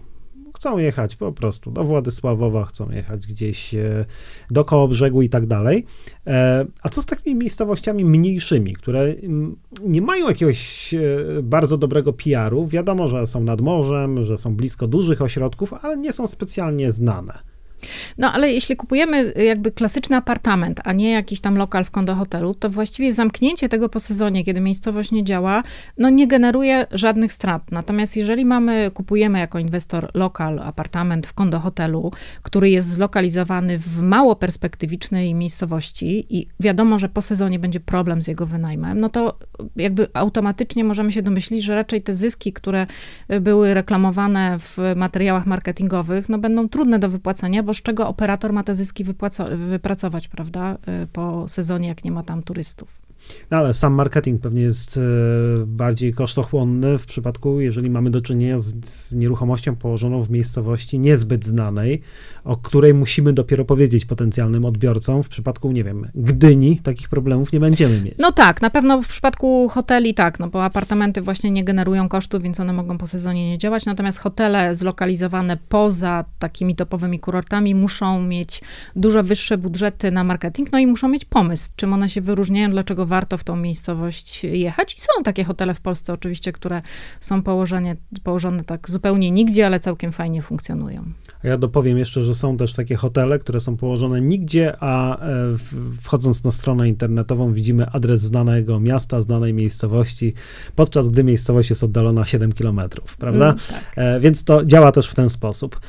chcą 0.59 0.79
jechać 0.79 1.17
po 1.17 1.33
prostu 1.33 1.71
do 1.71 1.85
Władysławowa, 1.85 2.65
chcą 2.65 2.91
jechać 2.91 3.27
gdzieś 3.27 3.75
e, 3.75 4.05
do 4.51 4.65
Kołobrzegu 4.65 5.23
i 5.23 5.29
tak 5.29 5.47
dalej. 5.47 5.85
E, 6.27 6.67
a 6.83 6.89
co 6.89 7.03
z 7.03 7.07
takimi 7.07 7.37
miejscowościami 7.37 8.05
mniejszymi, 8.05 8.75
które 8.75 9.01
mm, 9.01 9.57
nie 9.83 10.03
mają 10.03 10.29
jakiegoś 10.29 10.95
e, 10.95 10.99
bardzo 11.43 11.79
dobrego 11.79 12.13
PR-u? 12.13 12.67
Wiadomo, 12.67 13.09
że 13.09 13.27
są 13.27 13.45
nad 13.45 13.61
morzem, 13.61 14.25
że 14.25 14.39
są 14.39 14.57
blisko 14.57 14.87
dużych 14.87 15.23
ośrodków, 15.23 15.75
ale 15.83 15.97
nie 15.97 16.13
są 16.13 16.27
specjalnie 16.27 16.93
znane. 16.93 17.39
No 18.19 18.33
ale 18.33 18.53
jeśli 18.53 18.77
kupujemy 18.77 19.33
y, 19.39 19.45
jakby 19.45 19.71
klasyczny 19.73 20.17
apartament, 20.17 20.81
a 20.85 20.93
nie 20.93 21.11
jakiś 21.11 21.41
tam 21.41 21.57
lokal 21.57 21.85
w 21.85 21.91
kondo 21.91 22.15
hotelu, 22.15 22.55
to 22.55 22.71
właściwie 22.71 23.13
zamknięcie 23.13 23.69
tego 23.69 23.89
po 23.89 24.01
sezonie, 24.01 24.45
kiedy 24.45 24.61
miejscowość 24.61 25.11
nie 25.11 25.25
działa, 25.25 25.63
no 25.99 26.11
nie 26.11 26.27
generuje 26.27 26.87
żadnych 26.91 27.33
strat. 27.33 27.63
Natomiast 27.71 28.17
jeżeli 28.17 28.45
mamy, 28.45 28.91
kupujemy 28.95 29.39
jako 29.39 29.59
inwestor 29.59 30.11
lokal, 30.15 30.59
apartament 30.59 31.27
w 31.27 31.33
kondo 31.33 31.61
hotelu, 31.61 32.13
który 32.43 32.71
jest 32.71 32.89
zlokalizowany 32.89 33.79
w 33.79 34.03
mało 34.03 34.37
perspektywicznej 34.37 35.35
miejscowości 35.35 36.37
i 36.37 36.49
wiadomo, 36.61 36.99
że 36.99 37.09
po 37.09 37.23
sezonie 37.23 37.59
będzie 37.59 37.81
problem 37.81 38.23
z 38.23 38.29
jego 38.29 38.47
wynajmem, 38.47 39.01
no 39.01 39.09
to 39.09 39.39
jakby 39.77 40.09
automatycznie 40.15 40.85
możemy 40.85 41.13
się 41.13 41.23
domyślić, 41.23 41.65
że 41.65 41.75
raczej 41.75 42.03
te 42.03 42.15
zyski, 42.15 42.53
które 42.53 42.87
były 43.41 43.75
reklamowane 43.75 44.59
w 44.59 44.79
materiałach 44.97 45.47
marketingowych, 45.47 46.29
no 46.29 46.39
będą 46.39 46.69
trudne 46.69 46.99
do 46.99 47.09
wypłacenia, 47.09 47.63
bo 47.69 47.75
z 47.75 47.83
czego 47.83 48.09
operator 48.09 48.53
ma 48.53 48.63
te 48.63 48.75
zyski 48.75 49.05
wypracować, 49.69 50.29
prawda, 50.29 50.79
y, 51.03 51.07
po 51.07 51.49
sezonie, 51.49 51.89
jak 51.89 52.05
nie 52.05 52.11
ma 52.11 52.23
tam 52.23 52.43
turystów. 52.43 53.08
No 53.51 53.57
ale 53.57 53.75
sam 53.75 53.93
marketing 53.93 54.41
pewnie 54.41 54.63
jest 54.63 54.97
e, 54.97 55.01
bardziej 55.67 56.15
kosztochłonny 56.15 56.99
w 56.99 57.07
przypadku, 57.07 57.61
jeżeli 57.61 57.91
mamy 57.91 58.11
do 58.11 58.21
czynienia 58.21 58.59
z, 58.59 58.75
z, 58.85 59.15
nieruchomością 59.15 59.77
położoną 59.77 60.23
w 60.23 60.31
miejscowości 60.31 60.99
niezbyt 60.99 61.45
znanej, 61.45 62.01
o 62.45 62.57
której 62.57 62.95
musimy 62.95 63.33
dopiero 63.33 63.65
powiedzieć 63.65 64.05
potencjalnym 64.05 64.65
odbiorcom. 64.65 65.23
W 65.23 65.29
przypadku, 65.29 65.73
nie 65.73 65.85
wiem, 65.85 66.09
Gdyni 66.15 66.81
takich 66.81 67.09
problemów 67.09 67.53
nie 67.53 67.61
będziemy 67.61 68.01
mieć. 68.01 68.15
No 68.19 68.33
tak, 68.33 68.63
na 68.63 68.71
pewno 68.71 69.03
w 69.03 69.09
przypadku 69.09 69.69
hoteli 69.69 70.15
tak, 70.15 70.39
no 70.39 70.49
bo 70.49 70.65
apartamenty 70.65 71.23
właśnie 71.23 71.51
nie 71.51 71.65
generują 71.65 72.09
kosztów, 72.09 72.43
więc 72.43 72.61
one 72.61 72.73
mogą 72.73 72.99
po 72.99 73.07
sezonie 73.07 73.51
nie 73.51 73.59
działać, 73.59 73.87
natomiast 73.87 74.19
hotele 74.19 74.75
zlokalizowane 74.75 75.59
poza 75.69 76.25
takimi 76.39 76.75
topowymi 76.75 77.19
kurortami 77.19 77.75
muszą 77.75 78.23
mieć 78.23 78.61
dużo 78.97 79.23
wyższe 79.23 79.59
budżety 79.59 80.11
na 80.11 80.25
marketing, 80.25 80.73
no 80.73 80.79
i 80.79 80.87
muszą 80.87 81.09
mieć 81.09 81.25
pomysł, 81.25 81.71
czym 81.77 81.93
one 81.93 82.09
się 82.09 82.21
wyróżniają, 82.21 82.71
dlaczego 82.71 83.07
warto 83.07 83.18
w 83.39 83.45
tą 83.45 83.57
miejscowość 83.57 84.45
jechać. 84.45 84.95
I 84.95 85.01
są 85.01 85.23
takie 85.25 85.45
hotele 85.45 85.75
w 85.75 85.81
Polsce 85.81 86.13
oczywiście, 86.13 86.53
które 86.53 86.83
są 87.21 87.43
położone, 87.43 87.97
położone 88.23 88.65
tak 88.65 88.91
zupełnie 88.91 89.31
nigdzie, 89.31 89.67
ale 89.67 89.81
całkiem 89.81 90.13
fajnie 90.13 90.43
funkcjonują. 90.43 91.05
A 91.45 91.49
ja 91.49 91.59
dopowiem 91.59 91.99
jeszcze, 91.99 92.23
że 92.23 92.35
są 92.35 92.57
też 92.57 92.73
takie 92.73 92.97
hotele, 92.97 93.39
które 93.39 93.61
są 93.61 93.77
położone 93.77 94.21
nigdzie, 94.21 94.77
a 94.81 95.21
e, 95.21 95.29
wchodząc 96.03 96.45
na 96.45 96.51
stronę 96.51 96.89
internetową 96.89 97.53
widzimy 97.53 97.91
adres 97.91 98.21
znanego 98.21 98.81
miasta, 98.81 99.23
znanej 99.23 99.55
miejscowości, 99.55 100.35
podczas 100.77 101.09
gdy 101.09 101.25
miejscowość 101.25 101.71
jest 101.71 101.85
oddalona 101.85 102.25
7 102.25 102.53
kilometrów, 102.53 103.17
prawda? 103.17 103.45
Mm, 103.45 103.59
tak. 103.69 103.83
E, 103.97 104.21
więc 104.21 104.45
to 104.45 104.65
działa 104.65 104.93
też 104.93 105.09
w 105.09 105.15
ten 105.15 105.31
sposób. 105.31 105.81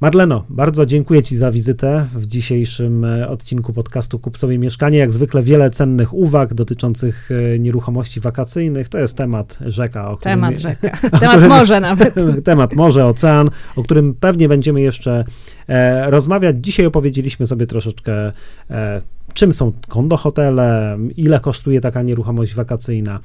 Marleno, 0.00 0.44
bardzo 0.48 0.86
dziękuję 0.86 1.22
Ci 1.22 1.36
za 1.36 1.52
wizytę 1.52 2.06
w 2.14 2.26
dzisiejszym 2.26 3.04
e, 3.04 3.28
odcinku 3.28 3.72
podcastu 3.72 4.18
Kup 4.18 4.38
sobie 4.38 4.58
mieszkanie. 4.58 4.98
Jak 4.98 5.12
zwykle 5.12 5.42
wiele 5.42 5.70
cennych 5.70 6.14
uwag 6.14 6.54
dotyczących 6.54 7.30
e, 7.54 7.58
nieruchomości 7.58 8.20
wakacyjnych. 8.20 8.88
To 8.88 8.98
jest 8.98 9.16
temat 9.16 9.58
rzeka. 9.66 10.10
O 10.10 10.16
którym, 10.16 10.40
temat 10.40 10.58
rzeka. 10.68 10.90
temat 10.90 11.20
którym, 11.30 11.48
morze 11.48 11.80
nawet. 11.80 12.14
temat 12.44 12.74
morze, 12.74 13.06
ocean, 13.06 13.50
o 13.76 13.82
którym 13.82 14.14
pewnie 14.14 14.48
będziemy 14.48 14.80
jeszcze 14.80 15.24
e, 15.68 16.10
rozmawiać. 16.10 16.56
Dzisiaj 16.60 16.86
opowiedzieliśmy 16.86 17.46
sobie 17.46 17.66
troszeczkę, 17.66 18.32
e, 18.70 19.00
czym 19.34 19.52
są 19.52 19.72
kondohotele, 19.88 20.98
ile 21.16 21.40
kosztuje 21.40 21.80
taka 21.80 22.02
nieruchomość 22.02 22.54
wakacyjna. 22.54 23.20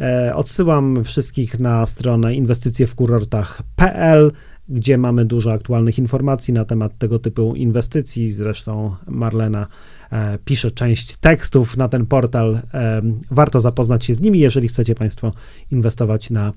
E, 0.00 0.34
odsyłam 0.34 1.04
wszystkich 1.04 1.60
na 1.60 1.86
stronę 1.86 2.34
inwestycjewkurortach.pl, 2.34 4.32
gdzie 4.68 4.98
mamy 4.98 5.24
dużo 5.24 5.52
aktualnych 5.52 5.98
informacji 5.98 6.54
na 6.54 6.64
temat 6.64 6.98
tego 6.98 7.18
typu 7.18 7.54
inwestycji. 7.54 8.32
Zresztą 8.32 8.96
Marlena 9.06 9.66
e, 10.12 10.38
pisze 10.44 10.70
część 10.70 11.16
tekstów 11.16 11.76
na 11.76 11.88
ten 11.88 12.06
portal. 12.06 12.60
E, 12.74 13.00
warto 13.30 13.60
zapoznać 13.60 14.04
się 14.04 14.14
z 14.14 14.20
nimi, 14.20 14.38
jeżeli 14.38 14.68
chcecie 14.68 14.94
Państwo 14.94 15.32
inwestować 15.70 16.30
na 16.30 16.52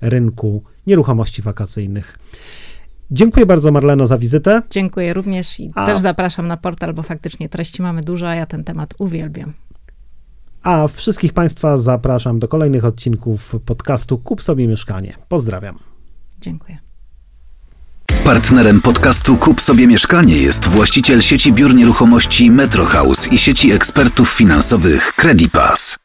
rynku 0.00 0.62
nieruchomości 0.86 1.42
wakacyjnych. 1.42 2.18
Dziękuję 3.10 3.46
bardzo 3.46 3.72
Marleno 3.72 4.06
za 4.06 4.18
wizytę. 4.18 4.62
Dziękuję 4.70 5.12
również 5.12 5.60
i 5.60 5.70
A- 5.74 5.86
też 5.86 5.98
zapraszam 5.98 6.48
na 6.48 6.56
portal, 6.56 6.94
bo 6.94 7.02
faktycznie 7.02 7.48
treści 7.48 7.82
mamy 7.82 8.00
dużo, 8.00 8.28
a 8.28 8.34
ja 8.34 8.46
ten 8.46 8.64
temat 8.64 8.94
uwielbiam. 8.98 9.52
A 10.62 10.88
wszystkich 10.88 11.32
Państwa 11.32 11.78
zapraszam 11.78 12.38
do 12.38 12.48
kolejnych 12.48 12.84
odcinków 12.84 13.54
podcastu 13.66 14.18
Kup 14.18 14.42
sobie 14.42 14.68
mieszkanie. 14.68 15.14
Pozdrawiam. 15.28 15.78
Dziękuję. 16.40 16.78
Partnerem 18.24 18.80
podcastu 18.80 19.36
Kup 19.36 19.60
sobie 19.60 19.86
mieszkanie 19.86 20.36
jest 20.36 20.64
właściciel 20.64 21.22
sieci 21.22 21.52
biur 21.52 21.74
nieruchomości 21.74 22.50
Metro 22.50 22.84
House 22.84 23.32
i 23.32 23.38
sieci 23.38 23.72
ekspertów 23.72 24.30
finansowych 24.30 25.12
Credipass. 25.16 25.98